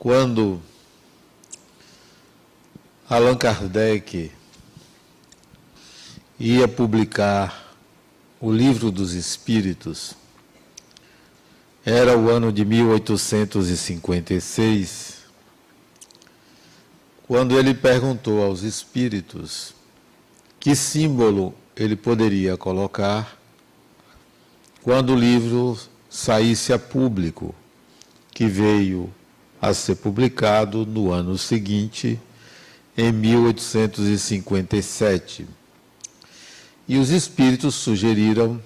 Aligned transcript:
quando 0.00 0.60
Allan 3.06 3.36
Kardec 3.36 4.32
ia 6.38 6.66
publicar 6.66 7.76
o 8.40 8.50
Livro 8.50 8.90
dos 8.90 9.12
Espíritos, 9.12 10.14
era 11.84 12.16
o 12.16 12.30
ano 12.30 12.50
de 12.50 12.64
1856, 12.64 15.18
quando 17.28 17.58
ele 17.58 17.74
perguntou 17.74 18.42
aos 18.42 18.62
espíritos 18.62 19.74
que 20.58 20.74
símbolo 20.74 21.54
ele 21.76 21.94
poderia 21.94 22.56
colocar 22.56 23.38
quando 24.82 25.12
o 25.12 25.16
livro 25.16 25.78
saísse 26.08 26.72
a 26.72 26.78
público, 26.78 27.54
que 28.32 28.46
veio 28.46 29.12
a 29.60 29.74
ser 29.74 29.96
publicado 29.96 30.86
no 30.86 31.12
ano 31.12 31.36
seguinte, 31.36 32.18
em 32.96 33.12
1857. 33.12 35.46
E 36.88 36.96
os 36.98 37.10
espíritos 37.10 37.74
sugeriram 37.74 38.62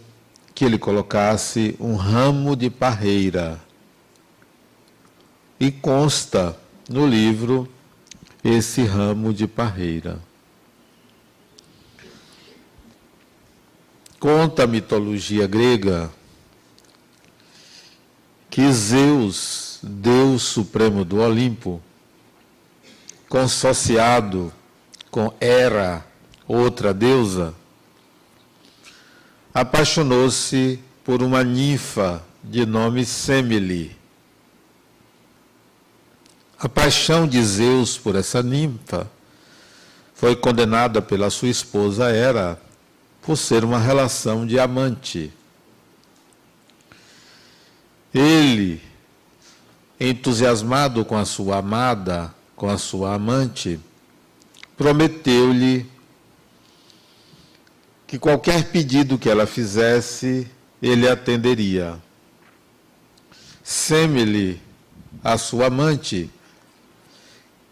que 0.55 0.65
ele 0.65 0.79
colocasse 0.79 1.75
um 1.81 1.97
ramo 1.97 2.55
de 2.55 2.71
parreira. 2.71 3.61
E 5.59 5.71
consta 5.71 6.57
no 6.89 7.07
livro 7.07 7.69
esse 8.43 8.85
ramo 8.85 9.33
de 9.33 9.47
parreira. 9.47 10.21
Conta 14.21 14.65
a 14.65 14.67
mitologia 14.67 15.47
grega 15.47 16.11
que 18.49 18.73
Zeus, 18.73 19.64
Deus 19.85 20.43
Supremo 20.43 21.05
do 21.05 21.19
Olimpo, 21.19 21.83
consociado 23.29 24.53
com 25.11 25.33
Hera, 25.41 26.07
outra 26.49 26.95
deusa, 26.95 27.55
apaixonou-se 29.53 30.81
por 31.05 31.23
uma 31.23 31.45
ninfa 31.45 32.23
de 32.43 32.65
nome 32.65 33.05
Semele. 33.05 33.97
A 36.59 36.69
paixão 36.69 37.29
de 37.29 37.43
Zeus 37.45 37.99
por 37.99 38.17
essa 38.17 38.43
ninfa 38.43 39.11
foi 40.15 40.35
condenada 40.35 41.03
pela 41.03 41.29
sua 41.29 41.49
esposa 41.49 42.11
Hera 42.11 42.59
por 43.21 43.37
ser 43.37 43.65
uma 43.65 43.79
relação 43.79 44.47
de 44.47 44.59
amante. 44.59 45.31
Ele, 48.15 48.81
entusiasmado 50.11 51.05
com 51.05 51.17
a 51.17 51.25
sua 51.25 51.59
amada, 51.59 52.35
com 52.57 52.69
a 52.69 52.79
sua 52.79 53.15
amante, 53.15 53.79
prometeu-lhe 54.77 55.87
que 58.07 58.19
qualquer 58.19 58.71
pedido 58.71 59.19
que 59.19 59.29
ela 59.29 59.47
fizesse, 59.47 60.49
ele 60.81 61.09
atenderia. 61.09 62.01
Semele, 63.63 64.61
a 65.23 65.39
sua 65.39 65.67
amante, 65.67 66.31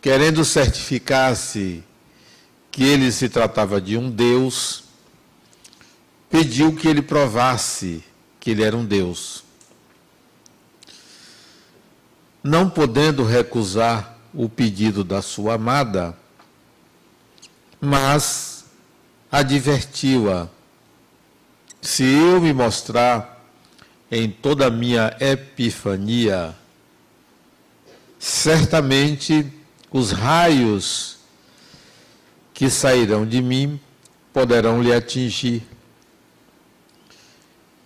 querendo 0.01 0.45
certificar-se 0.45 1.85
que 2.71 2.83
ele 2.83 3.13
se 3.13 3.29
tratava 3.29 3.81
de 3.81 3.97
um 3.97 4.11
Deus, 4.11 4.85
pediu 6.31 6.75
que 6.75 6.89
ele 6.89 7.03
provasse 7.03 8.03
que 8.41 8.51
ele 8.51 8.63
era 8.63 8.77
um 8.77 8.85
Deus. 8.85 9.42
Não 12.43 12.69
podendo 12.69 13.25
recusar 13.25 14.19
o 14.35 14.49
pedido 14.49 15.05
da 15.05 15.23
sua 15.23 15.55
amada, 15.55 16.17
mas 17.81 18.65
advertiu-a: 19.31 20.49
Se 21.81 22.03
eu 22.05 22.41
me 22.41 22.53
mostrar 22.53 23.45
em 24.11 24.31
toda 24.31 24.67
a 24.67 24.71
minha 24.71 25.17
epifania, 25.21 26.55
certamente 28.19 29.47
os 29.91 30.11
raios 30.11 31.19
que 32.53 32.69
sairão 32.69 33.27
de 33.27 33.41
mim 33.41 33.81
poderão 34.33 34.83
lhe 34.83 34.93
atingir. 34.93 35.63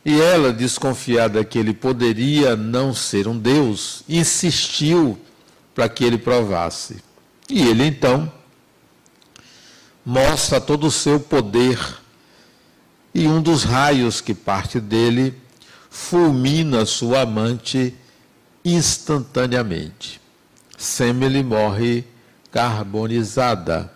E 0.06 0.20
ela, 0.20 0.52
desconfiada 0.52 1.44
que 1.44 1.58
ele 1.58 1.74
poderia 1.74 2.54
não 2.54 2.94
ser 2.94 3.26
um 3.26 3.36
Deus, 3.36 4.04
insistiu 4.08 5.18
para 5.74 5.88
que 5.88 6.04
ele 6.04 6.16
provasse. 6.16 7.02
E 7.50 7.66
ele 7.66 7.84
então 7.86 8.32
mostra 10.04 10.60
todo 10.60 10.86
o 10.86 10.92
seu 10.92 11.18
poder 11.18 11.80
e 13.12 13.26
um 13.26 13.42
dos 13.42 13.64
raios 13.64 14.20
que 14.20 14.32
parte 14.32 14.78
dele 14.78 15.34
fulmina 15.90 16.86
sua 16.86 17.22
amante 17.22 17.92
instantaneamente. 18.64 20.20
Semele 20.78 21.42
morre 21.42 22.04
carbonizada. 22.52 23.92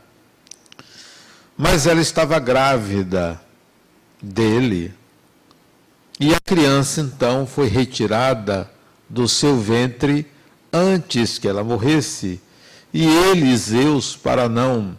Mas 1.56 1.86
ela 1.86 2.00
estava 2.00 2.40
grávida 2.40 3.40
dele. 4.20 4.98
E 6.20 6.34
a 6.34 6.40
criança 6.40 7.00
então 7.00 7.46
foi 7.46 7.66
retirada 7.66 8.70
do 9.08 9.26
seu 9.26 9.58
ventre 9.58 10.30
antes 10.70 11.38
que 11.38 11.48
ela 11.48 11.64
morresse. 11.64 12.38
E 12.92 13.06
ele, 13.06 13.56
Zeus, 13.56 14.16
para 14.16 14.46
não 14.46 14.98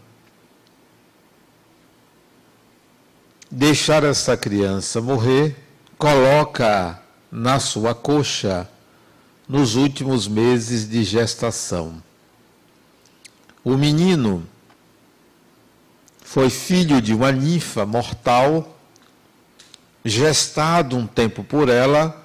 deixar 3.51 4.03
essa 4.03 4.35
criança 4.35 4.99
morrer, 4.99 5.55
coloca 5.95 6.99
na 7.31 7.59
sua 7.59 7.93
coxa 7.93 8.67
nos 9.47 9.75
últimos 9.75 10.27
meses 10.27 10.89
de 10.89 11.03
gestação. 11.03 12.01
O 13.63 13.77
menino 13.77 14.43
foi 16.23 16.49
filho 16.49 16.99
de 16.99 17.13
uma 17.13 17.31
ninfa 17.31 17.85
mortal, 17.85 18.80
gestado 20.03 20.97
um 20.97 21.05
tempo 21.05 21.43
por 21.43 21.69
ela, 21.69 22.17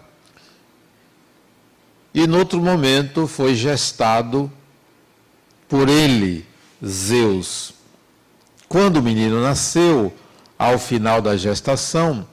e 2.14 2.26
no 2.26 2.38
outro 2.38 2.60
momento 2.60 3.26
foi 3.26 3.54
gestado 3.54 4.50
por 5.69 5.88
ele, 5.88 6.47
Zeus. 6.84 7.75
Quando 8.69 8.98
o 8.98 9.03
menino 9.03 9.42
nasceu, 9.42 10.14
ao 10.59 10.78
final 10.78 11.20
da 11.20 11.37
gestação, 11.37 12.26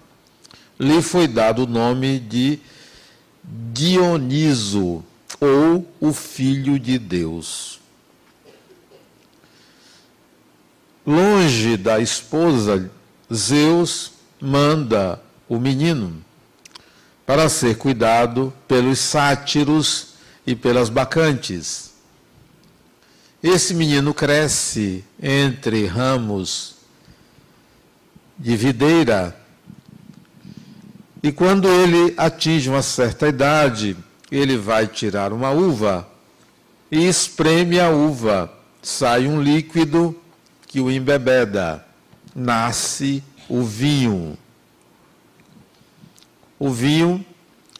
lhe 0.80 1.02
foi 1.02 1.28
dado 1.28 1.64
o 1.64 1.68
nome 1.68 2.20
de 2.20 2.60
Dioniso, 3.44 5.04
ou 5.40 5.86
o 6.00 6.14
Filho 6.14 6.80
de 6.80 6.98
Deus. 6.98 7.82
Longe 11.06 11.76
da 11.76 12.00
esposa, 12.00 12.90
Zeus 13.32 14.14
manda 14.40 15.22
o 15.56 15.60
menino 15.60 16.24
para 17.26 17.48
ser 17.48 17.78
cuidado 17.78 18.54
pelos 18.68 19.00
sátiros 19.00 20.16
e 20.46 20.56
pelas 20.56 20.90
bacantes. 20.90 21.94
Esse 23.42 23.74
menino 23.74 24.14
cresce 24.14 25.04
entre 25.22 25.86
ramos 25.86 26.76
de 28.38 28.56
videira. 28.56 29.38
E 31.22 31.32
quando 31.32 31.70
ele 31.70 32.14
atinge 32.18 32.70
uma 32.70 32.82
certa 32.82 33.28
idade, 33.28 33.96
ele 34.32 34.58
vai 34.58 34.88
tirar 34.88 35.32
uma 35.32 35.52
uva 35.52 36.08
e 36.92 37.08
espreme 37.08 37.80
a 37.80 37.90
uva. 37.90 38.52
Sai 38.82 39.28
um 39.28 39.42
líquido 39.42 40.20
que 40.68 40.82
o 40.82 40.92
embebeda. 40.92 41.86
Nasce 42.36 43.24
o 43.48 43.64
vinho. 43.64 44.38
O 46.64 46.70
vinho 46.70 47.26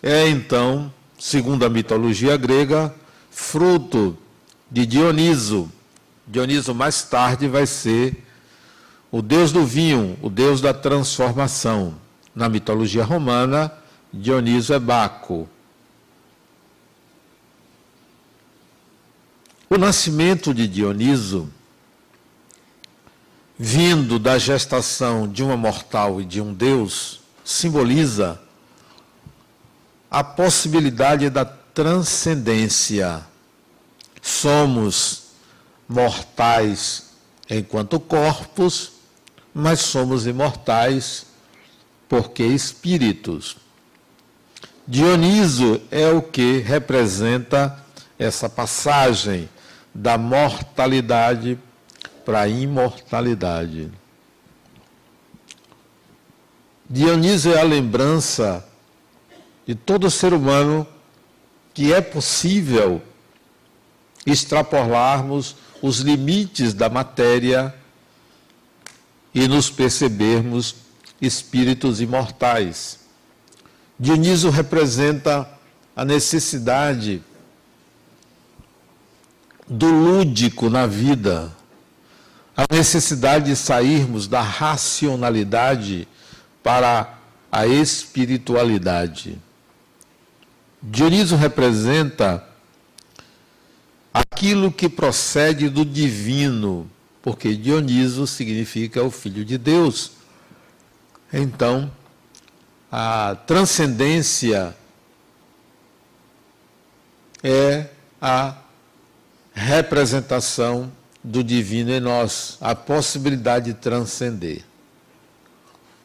é 0.02 0.28
então, 0.28 0.94
segundo 1.18 1.66
a 1.66 1.70
mitologia 1.70 2.36
grega, 2.36 2.94
fruto 3.32 4.18
de 4.70 4.86
Dioniso. 4.86 5.72
Dioniso 6.28 6.76
mais 6.76 7.02
tarde 7.02 7.48
vai 7.48 7.66
ser 7.66 8.26
o 9.10 9.22
deus 9.22 9.54
do 9.54 9.66
vinho, 9.66 10.20
o 10.22 10.30
deus 10.30 10.60
da 10.60 10.74
transformação. 10.74 11.96
Na 12.36 12.50
mitologia 12.50 13.06
romana, 13.06 13.72
Dioniso 14.12 14.74
é 14.74 14.80
Baco. 14.80 15.48
O 19.70 19.78
nascimento 19.78 20.54
de 20.54 20.68
Dioniso, 20.68 21.50
vindo 23.58 24.20
da 24.20 24.38
gestação 24.38 25.26
de 25.26 25.42
uma 25.42 25.56
mortal 25.56 26.20
e 26.20 26.26
de 26.26 26.42
um 26.42 26.54
deus, 26.54 27.22
simboliza 27.46 28.44
a 30.14 30.24
possibilidade 30.24 31.28
da 31.28 31.44
transcendência, 31.44 33.24
somos 34.22 35.24
mortais 35.90 37.10
enquanto 37.50 38.00
corpos, 38.00 38.92
mas 39.52 39.80
somos 39.80 40.28
imortais 40.28 41.26
porque 42.08 42.44
espíritos. 42.44 43.58
Dioniso 44.88 45.82
é 45.90 46.08
o 46.10 46.22
que 46.22 46.60
representa 46.60 47.84
essa 48.20 48.48
passagem 48.48 49.50
da 49.92 50.16
mortalidade 50.16 51.58
para 52.24 52.42
a 52.42 52.48
imortalidade. 52.48 53.92
Dioniso 56.88 57.52
é 57.52 57.60
a 57.60 57.64
lembrança 57.64 58.64
de 59.66 59.76
todo 59.76 60.10
ser 60.10 60.34
humano 60.34 60.88
que 61.74 61.94
é 61.94 62.02
possível 62.02 63.02
extrapolarmos 64.26 65.56
os 65.82 66.00
limites 66.00 66.74
da 66.74 66.90
matéria 66.90 67.74
e 69.34 69.48
nos 69.48 69.70
percebermos 69.70 70.76
espíritos 71.20 72.00
imortais. 72.00 73.00
Dioniso 74.00 74.50
representa 74.50 75.50
a 75.96 76.06
necessidade 76.06 77.22
do 79.68 79.88
lúdico 79.88 80.70
na 80.70 80.86
vida, 80.86 81.52
a 82.56 82.66
necessidade 82.72 83.46
de 83.46 83.56
sairmos 83.56 84.28
da 84.28 84.42
racionalidade 84.42 86.08
para 86.62 87.18
a 87.52 87.66
espiritualidade. 87.66 89.38
Dioniso 90.86 91.38
representa 91.38 92.46
aquilo 94.14 94.70
que 94.70 94.90
procede 94.90 95.70
do 95.70 95.86
divino, 95.86 96.92
porque 97.22 97.56
Dioniso 97.56 98.28
significa 98.28 99.02
o 99.02 99.10
filho 99.10 99.46
de 99.46 99.58
Deus. 99.58 100.12
Então, 101.32 101.90
a 102.92 103.38
transcendência 103.48 104.76
é 107.42 107.88
a 108.22 108.58
representação 109.54 110.92
do 111.24 111.42
divino 111.42 111.92
em 111.92 112.02
nós, 112.02 112.58
a 112.60 112.76
possibilidade 112.76 113.72
de 113.72 113.80
transcender. 113.80 114.66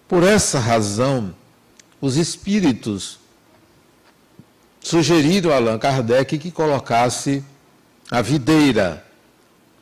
Por 0.06 0.22
essa 0.22 0.60
razão, 0.60 1.34
os 2.00 2.16
espíritos 2.16 3.19
sugeriram 4.80 5.52
a 5.52 5.56
Allan 5.56 5.78
Kardec 5.78 6.38
que 6.38 6.50
colocasse 6.50 7.44
a 8.10 8.22
videira, 8.22 9.04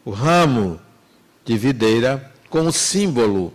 o 0.04 0.10
ramo 0.10 0.80
de 1.44 1.56
videira, 1.56 2.32
como 2.50 2.72
símbolo 2.72 3.52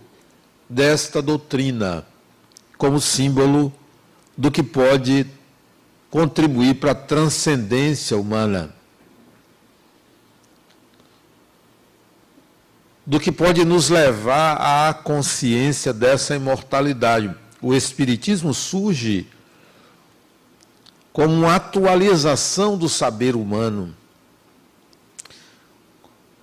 desta 0.68 1.20
doutrina, 1.20 2.06
como 2.78 3.00
símbolo 3.00 3.72
do 4.36 4.50
que 4.50 4.62
pode 4.62 5.26
contribuir 6.10 6.74
para 6.74 6.92
a 6.92 6.94
transcendência 6.94 8.16
humana. 8.16 8.74
do 13.04 13.18
que 13.18 13.32
pode 13.32 13.64
nos 13.64 13.88
levar 13.88 14.88
à 14.88 14.94
consciência 14.94 15.92
dessa 15.92 16.36
imortalidade. 16.36 17.34
O 17.60 17.74
Espiritismo 17.74 18.54
surge 18.54 19.26
como 21.12 21.34
uma 21.34 21.56
atualização 21.56 22.76
do 22.78 22.88
saber 22.88 23.36
humano, 23.36 23.94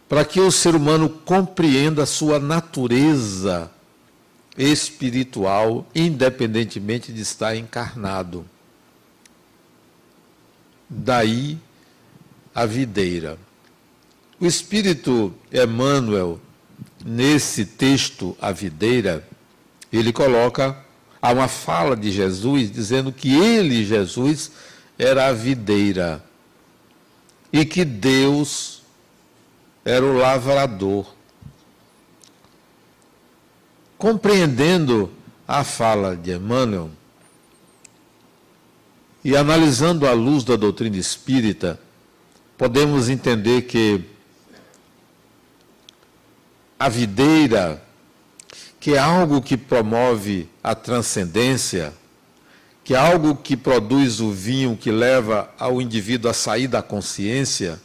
para 0.07 0.23
que 0.23 0.39
o 0.39 0.51
ser 0.51 0.75
humano 0.75 1.09
compreenda 1.09 2.03
a 2.03 2.05
sua 2.05 2.39
natureza 2.39 3.71
espiritual, 4.57 5.87
independentemente 5.95 7.13
de 7.13 7.21
estar 7.21 7.55
encarnado. 7.55 8.45
Daí 10.89 11.57
a 12.53 12.65
videira. 12.65 13.37
O 14.39 14.45
Espírito 14.45 15.33
Emmanuel 15.51 16.39
nesse 17.05 17.65
texto, 17.65 18.35
a 18.41 18.51
videira, 18.51 19.27
ele 19.91 20.11
coloca 20.11 20.77
há 21.21 21.31
uma 21.31 21.47
fala 21.47 21.95
de 21.95 22.11
Jesus 22.11 22.71
dizendo 22.71 23.11
que 23.11 23.35
ele, 23.35 23.85
Jesus, 23.85 24.51
era 24.97 25.27
a 25.27 25.33
videira 25.33 26.23
e 27.51 27.65
que 27.65 27.83
Deus 27.83 28.81
era 29.83 30.05
o 30.05 30.17
lavrador. 30.17 31.05
Compreendendo 33.97 35.11
a 35.47 35.63
fala 35.63 36.15
de 36.15 36.31
Emmanuel 36.31 36.91
e 39.23 39.35
analisando 39.35 40.07
à 40.07 40.13
luz 40.13 40.43
da 40.43 40.55
doutrina 40.55 40.95
espírita, 40.95 41.79
podemos 42.57 43.09
entender 43.09 43.63
que 43.63 44.05
a 46.79 46.87
videira, 46.87 47.83
que 48.89 48.95
é 48.95 48.97
algo 48.97 49.39
que 49.39 49.55
promove 49.55 50.49
a 50.63 50.73
transcendência, 50.73 51.93
que 52.83 52.95
é 52.95 52.97
algo 52.97 53.35
que 53.35 53.55
produz 53.55 54.19
o 54.19 54.31
vinho 54.31 54.75
que 54.75 54.91
leva 54.91 55.47
ao 55.59 55.79
indivíduo 55.79 56.31
a 56.31 56.33
sair 56.33 56.67
da 56.67 56.81
consciência, 56.81 57.79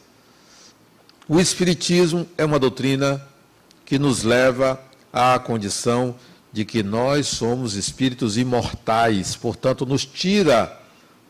o 1.28 1.38
Espiritismo 1.38 2.26
é 2.38 2.44
uma 2.46 2.58
doutrina 2.58 3.22
que 3.84 3.98
nos 3.98 4.22
leva 4.22 4.80
à 5.12 5.38
condição 5.38 6.16
de 6.50 6.64
que 6.64 6.82
nós 6.82 7.26
somos 7.26 7.74
espíritos 7.74 8.38
imortais, 8.38 9.36
portanto, 9.36 9.84
nos 9.84 10.06
tira 10.06 10.74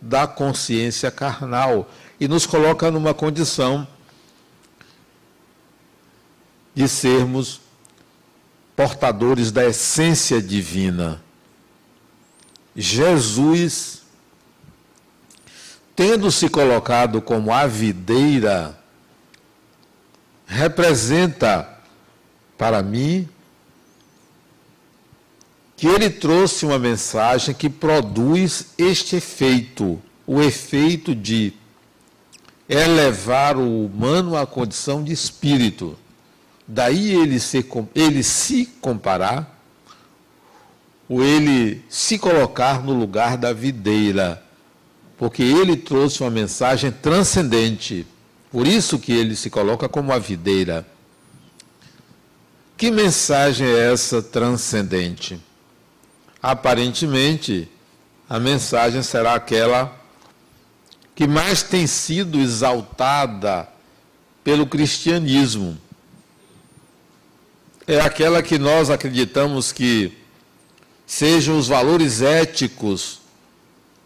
da 0.00 0.24
consciência 0.24 1.10
carnal 1.10 1.90
e 2.20 2.28
nos 2.28 2.46
coloca 2.46 2.92
numa 2.92 3.12
condição 3.12 3.84
de 6.72 6.86
sermos 6.86 7.63
portadores 8.76 9.52
da 9.52 9.64
essência 9.64 10.42
divina. 10.42 11.22
Jesus, 12.74 14.02
tendo 15.94 16.30
se 16.30 16.48
colocado 16.48 17.22
como 17.22 17.52
a 17.52 17.66
videira, 17.66 18.78
representa 20.46 21.68
para 22.58 22.82
mim 22.82 23.28
que 25.76 25.86
ele 25.86 26.10
trouxe 26.10 26.64
uma 26.64 26.78
mensagem 26.78 27.54
que 27.54 27.68
produz 27.68 28.66
este 28.78 29.16
efeito, 29.16 30.00
o 30.26 30.40
efeito 30.40 31.14
de 31.14 31.52
elevar 32.68 33.56
o 33.56 33.84
humano 33.84 34.36
à 34.36 34.46
condição 34.46 35.02
de 35.02 35.12
espírito. 35.12 35.98
Daí 36.66 37.14
ele 37.14 37.38
se, 37.38 37.64
ele 37.94 38.22
se 38.22 38.66
comparar, 38.80 39.54
ou 41.08 41.22
ele 41.22 41.84
se 41.88 42.18
colocar 42.18 42.82
no 42.82 42.94
lugar 42.94 43.36
da 43.36 43.52
videira, 43.52 44.42
porque 45.18 45.42
ele 45.42 45.76
trouxe 45.76 46.22
uma 46.22 46.30
mensagem 46.30 46.90
transcendente. 46.90 48.06
Por 48.50 48.66
isso 48.66 48.98
que 48.98 49.12
ele 49.12 49.36
se 49.36 49.50
coloca 49.50 49.88
como 49.88 50.12
a 50.12 50.18
videira. 50.18 50.86
Que 52.76 52.90
mensagem 52.90 53.66
é 53.66 53.92
essa 53.92 54.22
transcendente? 54.22 55.38
Aparentemente, 56.42 57.68
a 58.28 58.38
mensagem 58.40 59.02
será 59.02 59.34
aquela 59.34 59.94
que 61.14 61.26
mais 61.26 61.62
tem 61.62 61.86
sido 61.86 62.40
exaltada 62.40 63.68
pelo 64.42 64.66
cristianismo 64.66 65.78
é 67.86 68.00
aquela 68.00 68.42
que 68.42 68.58
nós 68.58 68.90
acreditamos 68.90 69.72
que 69.72 70.16
sejam 71.06 71.58
os 71.58 71.68
valores 71.68 72.22
éticos 72.22 73.20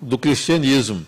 do 0.01 0.19
cristianismo. 0.19 1.07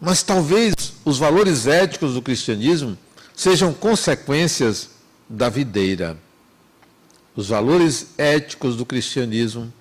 Mas 0.00 0.22
talvez 0.22 0.74
os 1.04 1.18
valores 1.18 1.66
éticos 1.66 2.14
do 2.14 2.22
cristianismo 2.22 2.98
sejam 3.34 3.72
consequências 3.72 4.90
da 5.28 5.48
videira. 5.48 6.18
Os 7.36 7.48
valores 7.48 8.08
éticos 8.18 8.76
do 8.76 8.84
cristianismo, 8.84 9.72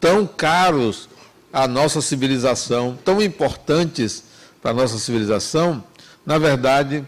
tão 0.00 0.26
caros 0.26 1.08
à 1.52 1.66
nossa 1.66 2.00
civilização, 2.00 2.96
tão 3.04 3.20
importantes 3.20 4.22
para 4.62 4.70
a 4.70 4.74
nossa 4.74 4.98
civilização, 4.98 5.82
na 6.24 6.38
verdade, 6.38 7.04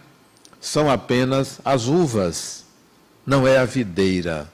são 0.60 0.90
apenas 0.90 1.58
as 1.64 1.86
uvas, 1.86 2.66
não 3.24 3.46
é 3.46 3.58
a 3.58 3.64
videira. 3.64 4.52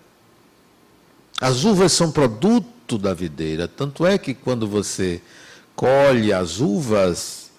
As 1.41 1.65
uvas 1.65 1.93
são 1.93 2.13
produto 2.13 2.97
da 2.97 3.13
videira, 3.13 3.67
tanto 3.67 4.07
é 4.07 4.17
que 4.17 4.33
quando 4.33 4.69
você 4.69 5.21
colhe 5.75 6.33
as 6.33 6.61
uvas, 6.61 7.51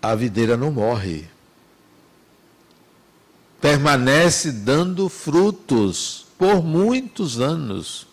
a 0.00 0.14
videira 0.14 0.56
não 0.56 0.70
morre. 0.70 1.26
Permanece 3.60 4.52
dando 4.52 5.08
frutos 5.08 6.26
por 6.36 6.62
muitos 6.62 7.40
anos. 7.40 8.11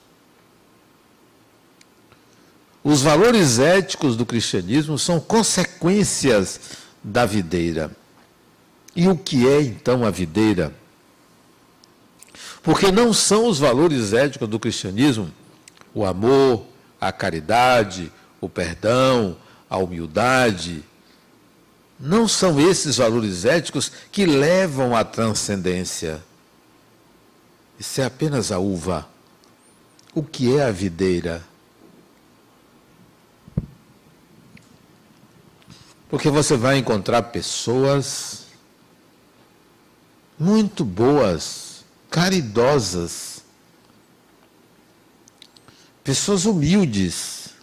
Os 2.83 3.01
valores 3.01 3.59
éticos 3.59 4.15
do 4.15 4.25
cristianismo 4.25 4.97
são 4.97 5.19
consequências 5.19 6.59
da 7.03 7.25
videira. 7.25 7.91
E 8.95 9.07
o 9.07 9.17
que 9.17 9.47
é 9.47 9.61
então 9.61 10.05
a 10.05 10.09
videira? 10.09 10.73
Porque 12.63 12.91
não 12.91 13.13
são 13.13 13.47
os 13.47 13.59
valores 13.59 14.13
éticos 14.13 14.47
do 14.47 14.59
cristianismo 14.59 15.31
o 15.93 16.05
amor, 16.05 16.65
a 16.99 17.11
caridade, 17.11 18.11
o 18.39 18.47
perdão, 18.47 19.37
a 19.69 19.77
humildade. 19.77 20.83
Não 21.99 22.27
são 22.27 22.59
esses 22.59 22.97
valores 22.97 23.45
éticos 23.45 23.91
que 24.11 24.25
levam 24.25 24.95
à 24.95 25.03
transcendência. 25.03 26.23
Isso 27.79 28.01
é 28.01 28.05
apenas 28.05 28.51
a 28.51 28.59
uva. 28.59 29.07
O 30.13 30.23
que 30.23 30.55
é 30.55 30.63
a 30.63 30.71
videira? 30.71 31.43
Porque 36.09 36.29
você 36.29 36.57
vai 36.57 36.79
encontrar 36.79 37.21
pessoas 37.23 38.47
muito 40.37 40.83
boas, 40.83 41.85
caridosas, 42.09 43.43
pessoas 46.03 46.45
humildes, 46.45 47.53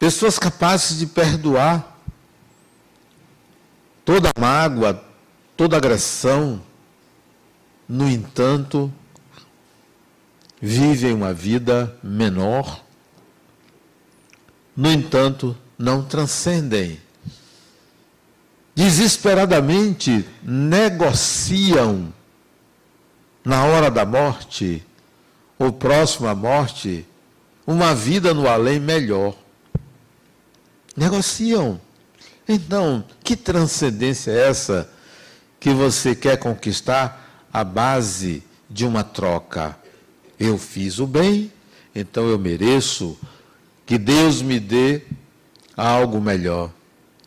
pessoas 0.00 0.36
capazes 0.36 0.98
de 0.98 1.06
perdoar 1.06 1.96
toda 4.04 4.32
mágoa, 4.36 5.04
toda 5.56 5.76
agressão, 5.76 6.60
no 7.88 8.08
entanto, 8.08 8.92
vivem 10.60 11.12
uma 11.12 11.32
vida 11.32 11.96
menor, 12.02 12.84
no 14.76 14.90
entanto, 14.90 15.56
não 15.78 16.02
transcendem. 16.02 17.00
Desesperadamente 18.74 20.26
negociam 20.42 22.12
na 23.44 23.64
hora 23.64 23.90
da 23.90 24.04
morte, 24.04 24.84
ou 25.58 25.72
próximo 25.72 26.28
à 26.28 26.34
morte, 26.34 27.06
uma 27.66 27.94
vida 27.94 28.34
no 28.34 28.48
além 28.48 28.78
melhor. 28.78 29.36
Negociam. 30.96 31.80
Então, 32.48 33.04
que 33.22 33.36
transcendência 33.36 34.30
é 34.30 34.48
essa 34.48 34.90
que 35.58 35.70
você 35.70 36.14
quer 36.14 36.36
conquistar 36.38 37.46
à 37.52 37.64
base 37.64 38.42
de 38.68 38.84
uma 38.84 39.02
troca? 39.02 39.76
Eu 40.38 40.58
fiz 40.58 40.98
o 40.98 41.06
bem, 41.06 41.50
então 41.94 42.28
eu 42.28 42.38
mereço 42.38 43.18
que 43.86 43.96
Deus 43.96 44.42
me 44.42 44.60
dê 44.60 45.02
algo 45.76 46.20
melhor. 46.20 46.70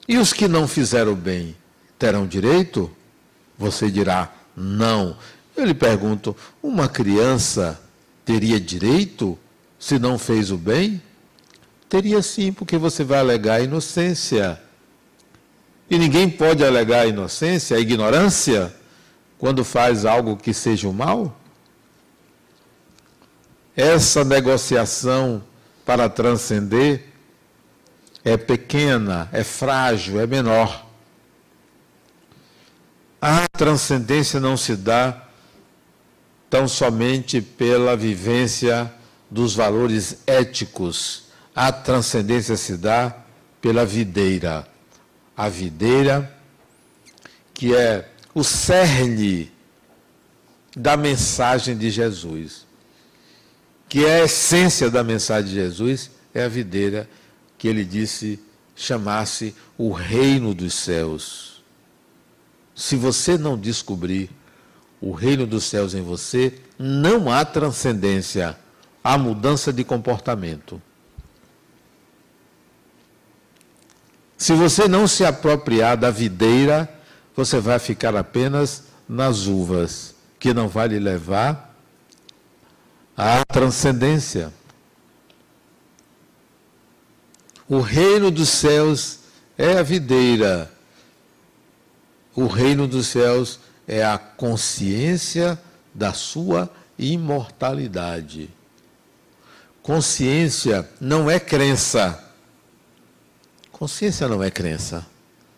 E 0.08 0.18
os 0.18 0.34
que 0.34 0.48
não 0.48 0.68
fizeram 0.68 1.14
bem 1.14 1.56
terão 2.00 2.26
direito? 2.26 2.90
Você 3.58 3.92
dirá, 3.92 4.34
não. 4.56 5.16
Eu 5.56 5.66
lhe 5.66 5.74
pergunto, 5.74 6.36
uma 6.64 6.88
criança 6.88 7.80
teria 8.26 8.60
direito 8.60 9.38
se 9.78 10.00
não 10.00 10.18
fez 10.18 10.52
o 10.52 10.58
bem? 10.58 11.02
Teria 11.88 12.22
sim, 12.22 12.52
porque 12.52 12.78
você 12.78 13.04
vai 13.04 13.20
alegar 13.20 13.62
inocência. 13.62 14.62
E 15.90 15.98
ninguém 15.98 16.30
pode 16.30 16.64
alegar 16.64 17.08
inocência, 17.08 17.80
ignorância, 17.80 18.74
quando 19.38 19.64
faz 19.64 20.06
algo 20.06 20.38
que 20.38 20.54
seja 20.54 20.88
o 20.88 20.94
mal? 20.94 21.36
Essa 23.76 24.24
negociação 24.24 25.42
para 25.86 26.08
transcender 26.10 27.09
é 28.24 28.38
pequena, 28.38 29.30
é 29.32 29.44
frágil, 29.44 30.20
é 30.20 30.28
menor. 30.28 30.88
A 33.22 33.48
transcendência 33.50 34.40
não 34.40 34.56
se 34.56 34.76
dá 34.76 35.28
tão 36.50 36.68
somente 36.68 37.42
pela 37.42 37.96
vivência 37.96 38.92
dos 39.30 39.54
valores 39.54 40.18
éticos. 40.26 41.26
A 41.56 41.72
transcendência 41.72 42.56
se 42.56 42.78
dá 42.78 43.16
pela 43.62 43.86
videira. 43.86 44.68
A 45.36 45.50
videira, 45.50 46.34
que 47.54 47.76
é 47.76 48.10
o 48.34 48.44
cerne 48.44 49.52
da 50.76 50.96
mensagem 50.96 51.78
de 51.78 51.90
Jesus, 51.90 52.66
que 53.88 54.06
é 54.06 54.22
a 54.22 54.26
essência 54.26 54.90
da 54.90 55.04
mensagem 55.04 55.50
de 55.50 55.56
Jesus, 55.56 56.12
é 56.34 56.44
a 56.44 56.48
videira 56.48 57.10
que 57.60 57.68
ele 57.68 57.86
disse 57.86 58.40
chamasse 58.76 59.54
o 59.78 59.92
reino 59.92 60.56
dos 60.56 60.74
céus. 60.74 61.62
Se 62.74 62.96
você 62.96 63.38
não 63.38 63.58
descobrir 63.58 64.32
o 65.02 65.12
reino 65.12 65.46
dos 65.46 65.66
céus 65.66 65.94
em 65.94 66.02
você, 66.02 66.58
não 66.80 67.30
há 67.30 67.44
transcendência, 67.44 68.58
há 69.04 69.18
mudança 69.18 69.74
de 69.74 69.84
comportamento. 69.84 70.82
Se 74.38 74.54
você 74.54 74.88
não 74.88 75.06
se 75.06 75.26
apropriar 75.26 75.98
da 75.98 76.10
videira, 76.10 76.90
você 77.36 77.60
vai 77.60 77.78
ficar 77.78 78.16
apenas 78.16 78.86
nas 79.08 79.46
uvas, 79.46 80.16
que 80.40 80.54
não 80.54 80.70
vai 80.70 80.88
lhe 80.88 81.00
levar 81.00 81.76
à 83.18 83.44
transcendência. 83.44 84.54
O 87.70 87.82
reino 87.82 88.32
dos 88.32 88.50
céus 88.50 89.20
é 89.56 89.78
a 89.78 89.84
videira. 89.84 90.72
O 92.36 92.48
reino 92.48 92.88
dos 92.88 93.06
céus 93.06 93.60
é 93.88 94.04
a 94.04 94.18
consciência 94.18 95.62
da 95.94 96.12
sua 96.12 96.68
imortalidade. 96.98 98.50
Consciência 99.84 100.90
não 101.00 101.30
é 101.30 101.40
crença. 101.40 102.24
Consciência 103.72 104.28
não 104.28 104.44
é 104.44 104.50
crença. 104.50 105.06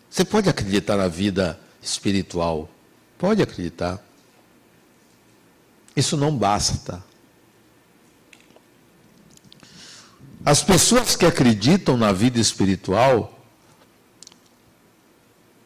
Você 0.09 0.25
pode 0.25 0.49
acreditar 0.49 0.97
na 0.97 1.07
vida 1.07 1.57
espiritual. 1.81 2.69
Pode 3.17 3.41
acreditar. 3.41 4.03
Isso 5.95 6.17
não 6.17 6.35
basta. 6.35 7.01
As 10.43 10.63
pessoas 10.63 11.15
que 11.15 11.25
acreditam 11.25 11.95
na 11.95 12.11
vida 12.11 12.39
espiritual, 12.39 13.39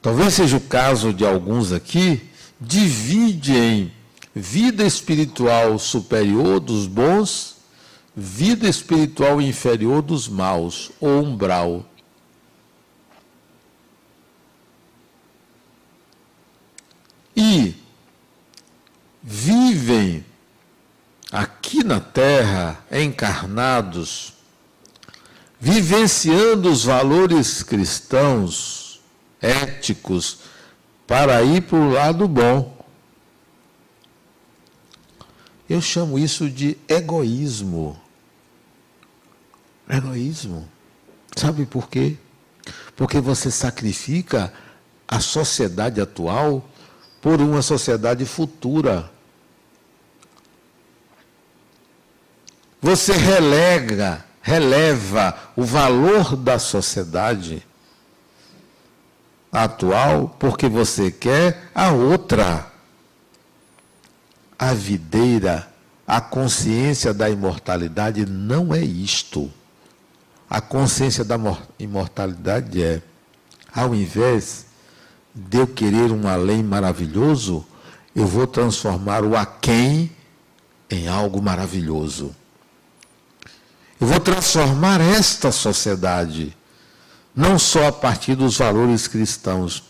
talvez 0.02 0.34
seja 0.34 0.58
o 0.58 0.62
caso 0.62 1.14
de 1.14 1.26
alguns 1.26 1.72
aqui, 1.72 2.30
dividem 2.60 3.94
vida 4.34 4.86
espiritual 4.86 5.80
superior 5.80 6.60
dos 6.60 6.88
bons, 6.88 7.56
vida 8.14 8.68
espiritual 8.68 9.42
inferior 9.42 10.02
dos 10.02 10.28
maus, 10.28 10.92
ou 11.00 11.24
umbral. 11.24 11.86
E 17.34 17.76
vivem 19.24 20.26
aqui 21.32 21.82
na 21.84 22.02
terra 22.02 22.86
encarnados 22.92 24.35
vivenciando 25.66 26.70
os 26.70 26.84
valores 26.84 27.64
cristãos, 27.64 29.02
éticos, 29.42 30.42
para 31.08 31.42
ir 31.42 31.64
para 31.64 31.80
o 31.80 31.90
lado 31.90 32.28
bom. 32.28 32.86
Eu 35.68 35.82
chamo 35.82 36.20
isso 36.20 36.52
de 36.52 36.78
egoísmo. 36.88 38.00
Egoísmo. 39.90 40.70
Sabe 41.36 41.66
por 41.66 41.90
quê? 41.90 42.16
Porque 42.96 43.20
você 43.20 43.50
sacrifica 43.50 44.54
a 45.08 45.20
sociedade 45.20 46.00
atual 46.00 46.64
por 47.20 47.42
uma 47.42 47.64
sociedade 47.64 48.24
futura. 48.24 49.12
Você 52.80 53.14
relega 53.14 54.24
releva 54.46 55.36
o 55.56 55.64
valor 55.64 56.36
da 56.36 56.60
sociedade 56.60 57.66
atual 59.52 60.36
porque 60.38 60.70
você 60.70 61.10
quer 61.10 61.72
a 61.74 61.92
outra. 61.92 62.72
A 64.58 64.72
videira, 64.72 65.68
a 66.06 66.22
consciência 66.22 67.12
da 67.12 67.28
imortalidade 67.28 68.24
não 68.28 68.72
é 68.72 68.82
isto. 68.82 69.52
A 70.48 70.62
consciência 70.62 71.24
da 71.24 71.38
imortalidade 71.80 72.84
é 72.84 73.02
Ao 73.74 73.96
invés 73.96 74.68
de 75.34 75.58
eu 75.58 75.66
querer 75.68 76.12
um 76.12 76.28
além 76.28 76.62
maravilhoso, 76.62 77.66
eu 78.16 78.28
vou 78.28 78.46
transformar 78.46 79.24
o 79.24 79.36
aquém 79.36 80.12
em 80.88 81.08
algo 81.08 81.42
maravilhoso. 81.42 82.34
Eu 84.00 84.08
vou 84.08 84.20
transformar 84.20 85.00
esta 85.00 85.52
sociedade, 85.52 86.56
não 87.36 87.58
só 87.58 87.88
a 87.88 87.92
partir 87.92 88.36
dos 88.36 88.58
valores 88.58 89.08
cristãos, 89.08 89.84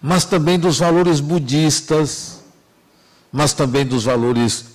mas 0.00 0.24
também 0.24 0.58
dos 0.58 0.78
valores 0.78 1.20
budistas, 1.20 2.40
mas 3.32 3.52
também 3.52 3.86
dos 3.86 4.04
valores 4.04 4.66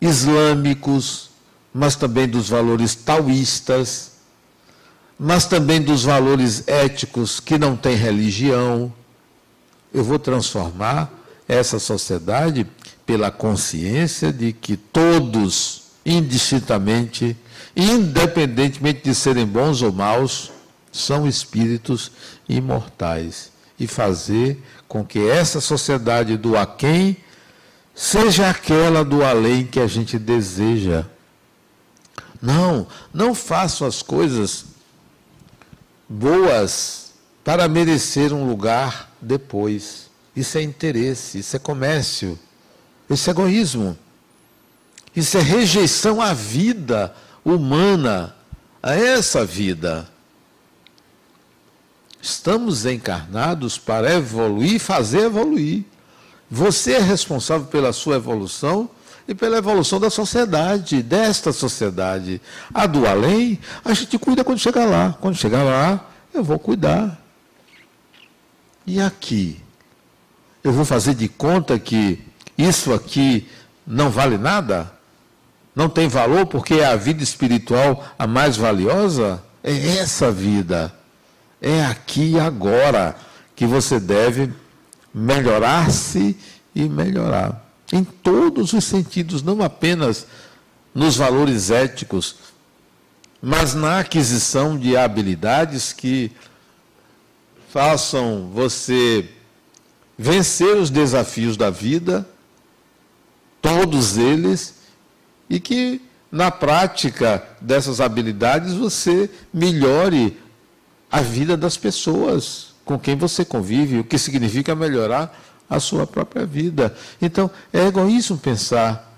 islâmicos, 0.00 1.30
mas 1.72 1.94
também 1.94 2.28
dos 2.28 2.48
valores 2.48 2.94
taoístas, 2.94 4.10
mas 5.18 5.44
também 5.44 5.80
dos 5.80 6.04
valores 6.04 6.66
éticos 6.66 7.38
que 7.38 7.58
não 7.58 7.76
têm 7.76 7.94
religião. 7.94 8.92
Eu 9.92 10.02
vou 10.02 10.18
transformar 10.18 11.12
essa 11.46 11.78
sociedade 11.78 12.66
pela 13.04 13.30
consciência 13.30 14.32
de 14.32 14.52
que 14.52 14.76
todos, 14.76 15.79
indistintamente, 16.04 17.36
independentemente 17.76 19.02
de 19.02 19.14
serem 19.14 19.46
bons 19.46 19.82
ou 19.82 19.92
maus, 19.92 20.50
são 20.92 21.26
espíritos 21.26 22.10
imortais. 22.48 23.50
E 23.78 23.86
fazer 23.86 24.62
com 24.86 25.04
que 25.04 25.18
essa 25.18 25.60
sociedade 25.60 26.36
do 26.36 26.56
aquém 26.56 27.16
seja 27.94 28.50
aquela 28.50 29.04
do 29.04 29.24
além 29.24 29.66
que 29.66 29.80
a 29.80 29.86
gente 29.86 30.18
deseja. 30.18 31.06
Não, 32.40 32.86
não 33.12 33.34
façam 33.34 33.86
as 33.86 34.02
coisas 34.02 34.64
boas 36.08 37.12
para 37.44 37.68
merecer 37.68 38.32
um 38.32 38.48
lugar 38.48 39.12
depois. 39.20 40.10
Isso 40.34 40.58
é 40.58 40.62
interesse, 40.62 41.38
isso 41.38 41.56
é 41.56 41.58
comércio, 41.58 42.38
isso 43.08 43.28
é 43.28 43.32
egoísmo. 43.32 43.98
Isso 45.14 45.36
é 45.36 45.40
rejeição 45.40 46.20
à 46.20 46.32
vida 46.32 47.14
humana, 47.44 48.34
a 48.82 48.94
essa 48.94 49.44
vida. 49.44 50.08
Estamos 52.22 52.84
encarnados 52.84 53.78
para 53.78 54.12
evoluir 54.12 54.74
e 54.74 54.78
fazer 54.78 55.26
evoluir. 55.26 55.84
Você 56.50 56.94
é 56.94 57.00
responsável 57.00 57.66
pela 57.66 57.92
sua 57.92 58.16
evolução 58.16 58.90
e 59.26 59.34
pela 59.34 59.58
evolução 59.58 59.98
da 59.98 60.10
sociedade, 60.10 61.02
desta 61.02 61.52
sociedade. 61.52 62.40
A 62.74 62.86
do 62.86 63.06
além, 63.06 63.58
a 63.84 63.94
gente 63.94 64.18
cuida 64.18 64.44
quando 64.44 64.58
chegar 64.58 64.84
lá. 64.84 65.16
Quando 65.20 65.36
chegar 65.36 65.62
lá, 65.62 66.08
eu 66.34 66.44
vou 66.44 66.58
cuidar. 66.58 67.20
E 68.86 69.00
aqui? 69.00 69.60
Eu 70.62 70.72
vou 70.72 70.84
fazer 70.84 71.14
de 71.14 71.28
conta 71.28 71.78
que 71.78 72.20
isso 72.58 72.92
aqui 72.92 73.48
não 73.86 74.10
vale 74.10 74.36
nada? 74.36 74.92
Não 75.74 75.88
tem 75.88 76.08
valor 76.08 76.46
porque 76.46 76.74
é 76.74 76.86
a 76.86 76.96
vida 76.96 77.22
espiritual 77.22 78.04
a 78.18 78.26
mais 78.26 78.56
valiosa? 78.56 79.42
É 79.62 79.98
essa 79.98 80.30
vida. 80.30 80.92
É 81.60 81.84
aqui 81.84 82.32
e 82.32 82.40
agora 82.40 83.16
que 83.54 83.66
você 83.66 84.00
deve 84.00 84.52
melhorar-se 85.12 86.36
e 86.74 86.88
melhorar. 86.88 87.66
Em 87.92 88.04
todos 88.04 88.72
os 88.72 88.84
sentidos, 88.84 89.42
não 89.42 89.62
apenas 89.62 90.26
nos 90.94 91.16
valores 91.16 91.70
éticos, 91.70 92.36
mas 93.42 93.74
na 93.74 94.00
aquisição 94.00 94.78
de 94.78 94.96
habilidades 94.96 95.92
que 95.92 96.32
façam 97.70 98.50
você 98.52 99.28
vencer 100.18 100.76
os 100.76 100.90
desafios 100.90 101.56
da 101.56 101.70
vida, 101.70 102.28
todos 103.62 104.18
eles, 104.18 104.74
e 105.50 105.58
que 105.58 106.00
na 106.30 106.50
prática 106.50 107.44
dessas 107.60 108.00
habilidades 108.00 108.72
você 108.72 109.28
melhore 109.52 110.38
a 111.10 111.20
vida 111.20 111.56
das 111.56 111.76
pessoas 111.76 112.72
com 112.84 112.96
quem 112.96 113.16
você 113.16 113.44
convive, 113.44 113.98
o 113.98 114.04
que 114.04 114.16
significa 114.16 114.74
melhorar 114.74 115.36
a 115.68 115.80
sua 115.80 116.06
própria 116.06 116.46
vida. 116.46 116.96
Então, 117.20 117.50
é 117.72 117.86
egoísmo 117.86 118.38
pensar 118.38 119.12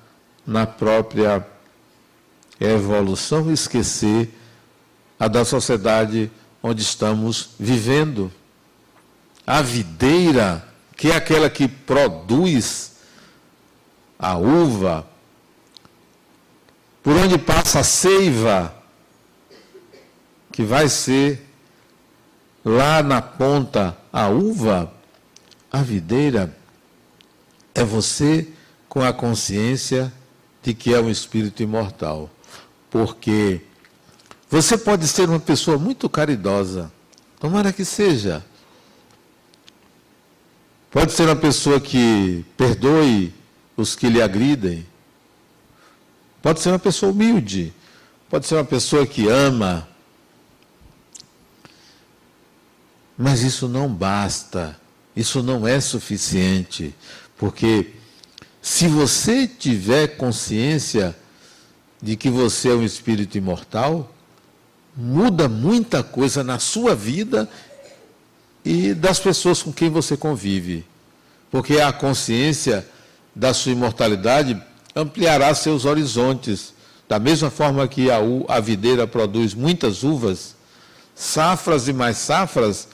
na 0.47 0.66
própria 0.66 1.47
evolução 2.59 3.51
e 3.51 3.55
esquecer 3.55 4.35
a 5.18 5.29
da 5.29 5.45
sociedade 5.45 6.31
onde 6.62 6.83
estamos 6.83 7.51
vivendo. 7.59 8.33
A 9.47 9.61
videira, 9.61 10.66
que 10.97 11.11
é 11.11 11.16
aquela 11.16 11.49
que 11.51 11.68
produz 11.68 12.92
a 14.18 14.37
uva, 14.37 15.07
por 17.03 17.17
onde 17.17 17.37
passa 17.38 17.81
a 17.81 17.85
seiva, 17.85 18.75
que 20.53 20.62
vai 20.62 20.88
ser 20.88 21.45
lá 22.65 23.03
na 23.03 23.21
ponta 23.21 23.97
a 24.12 24.29
uva, 24.29 24.93
a 25.71 25.83
videira 25.83 26.55
é 27.75 27.83
você 27.83 28.47
com 28.88 29.03
a 29.03 29.12
consciência 29.12 30.12
de 30.62 30.75
que 30.75 30.93
é 30.95 31.01
um 31.01 31.11
espírito 31.11 31.62
imortal. 31.62 32.31
Porque 32.91 33.62
você 34.49 34.77
pode 34.77 35.09
ser 35.09 35.29
uma 35.29 35.41
pessoa 35.41 35.79
muito 35.79 36.09
caridosa, 36.09 36.93
tomara 37.41 37.73
que 37.73 37.85
seja. 37.85 38.45
Pode 40.91 41.12
ser 41.12 41.25
uma 41.25 41.37
pessoa 41.37 41.81
que 41.81 42.45
perdoe 42.55 43.33
os 43.75 43.97
que 43.97 44.11
lhe 44.11 44.21
agridem. 44.21 44.87
Pode 46.42 46.61
ser 46.61 46.70
uma 46.70 46.78
pessoa 46.78 47.12
humilde. 47.12 47.72
Pode 48.28 48.46
ser 48.46 48.57
uma 48.57 48.64
pessoa 48.64 49.07
que 49.07 49.28
ama 49.28 49.88
Mas 53.16 53.42
isso 53.42 53.68
não 53.68 53.88
basta, 53.88 54.76
isso 55.14 55.44
não 55.44 55.64
é 55.64 55.81
suficiente, 55.81 56.94
porque 57.37 57.92
se 58.61 58.88
você 58.88 59.46
tiver 59.46 60.16
consciência 60.16 61.16
de 62.02 62.16
que 62.16 62.28
você 62.28 62.70
é 62.70 62.74
um 62.74 62.83
espírito 62.83 63.38
imortal, 63.38 64.12
muda 64.96 65.48
muita 65.48 66.02
coisa 66.02 66.42
na 66.42 66.59
sua 66.59 66.96
vida 66.96 67.48
e 68.64 68.92
das 68.94 69.20
pessoas 69.20 69.62
com 69.62 69.72
quem 69.72 69.88
você 69.88 70.16
convive. 70.16 70.85
Porque 71.48 71.81
a 71.81 71.92
consciência 71.92 72.87
da 73.35 73.55
sua 73.55 73.72
imortalidade 73.72 74.61
ampliará 74.94 75.55
seus 75.55 75.85
horizontes. 75.85 76.74
Da 77.09 77.18
mesma 77.18 77.50
forma 77.50 77.87
que 77.88 78.11
a, 78.11 78.18
a 78.48 78.61
videira 78.61 79.07
produz 79.07 79.55
muitas 79.55 80.02
uvas, 80.02 80.55
safras 81.14 81.88
e 81.88 81.92
mais 81.92 82.16
safras, 82.16 82.88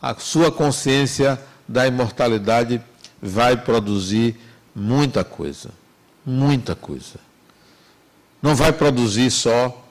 a 0.00 0.14
sua 0.14 0.50
consciência 0.50 1.38
da 1.66 1.86
imortalidade 1.86 2.80
vai 3.20 3.56
produzir 3.56 4.36
muita 4.74 5.24
coisa. 5.24 5.70
Muita 6.24 6.74
coisa. 6.74 7.18
Não 8.40 8.54
vai 8.54 8.72
produzir 8.72 9.30
só 9.30 9.84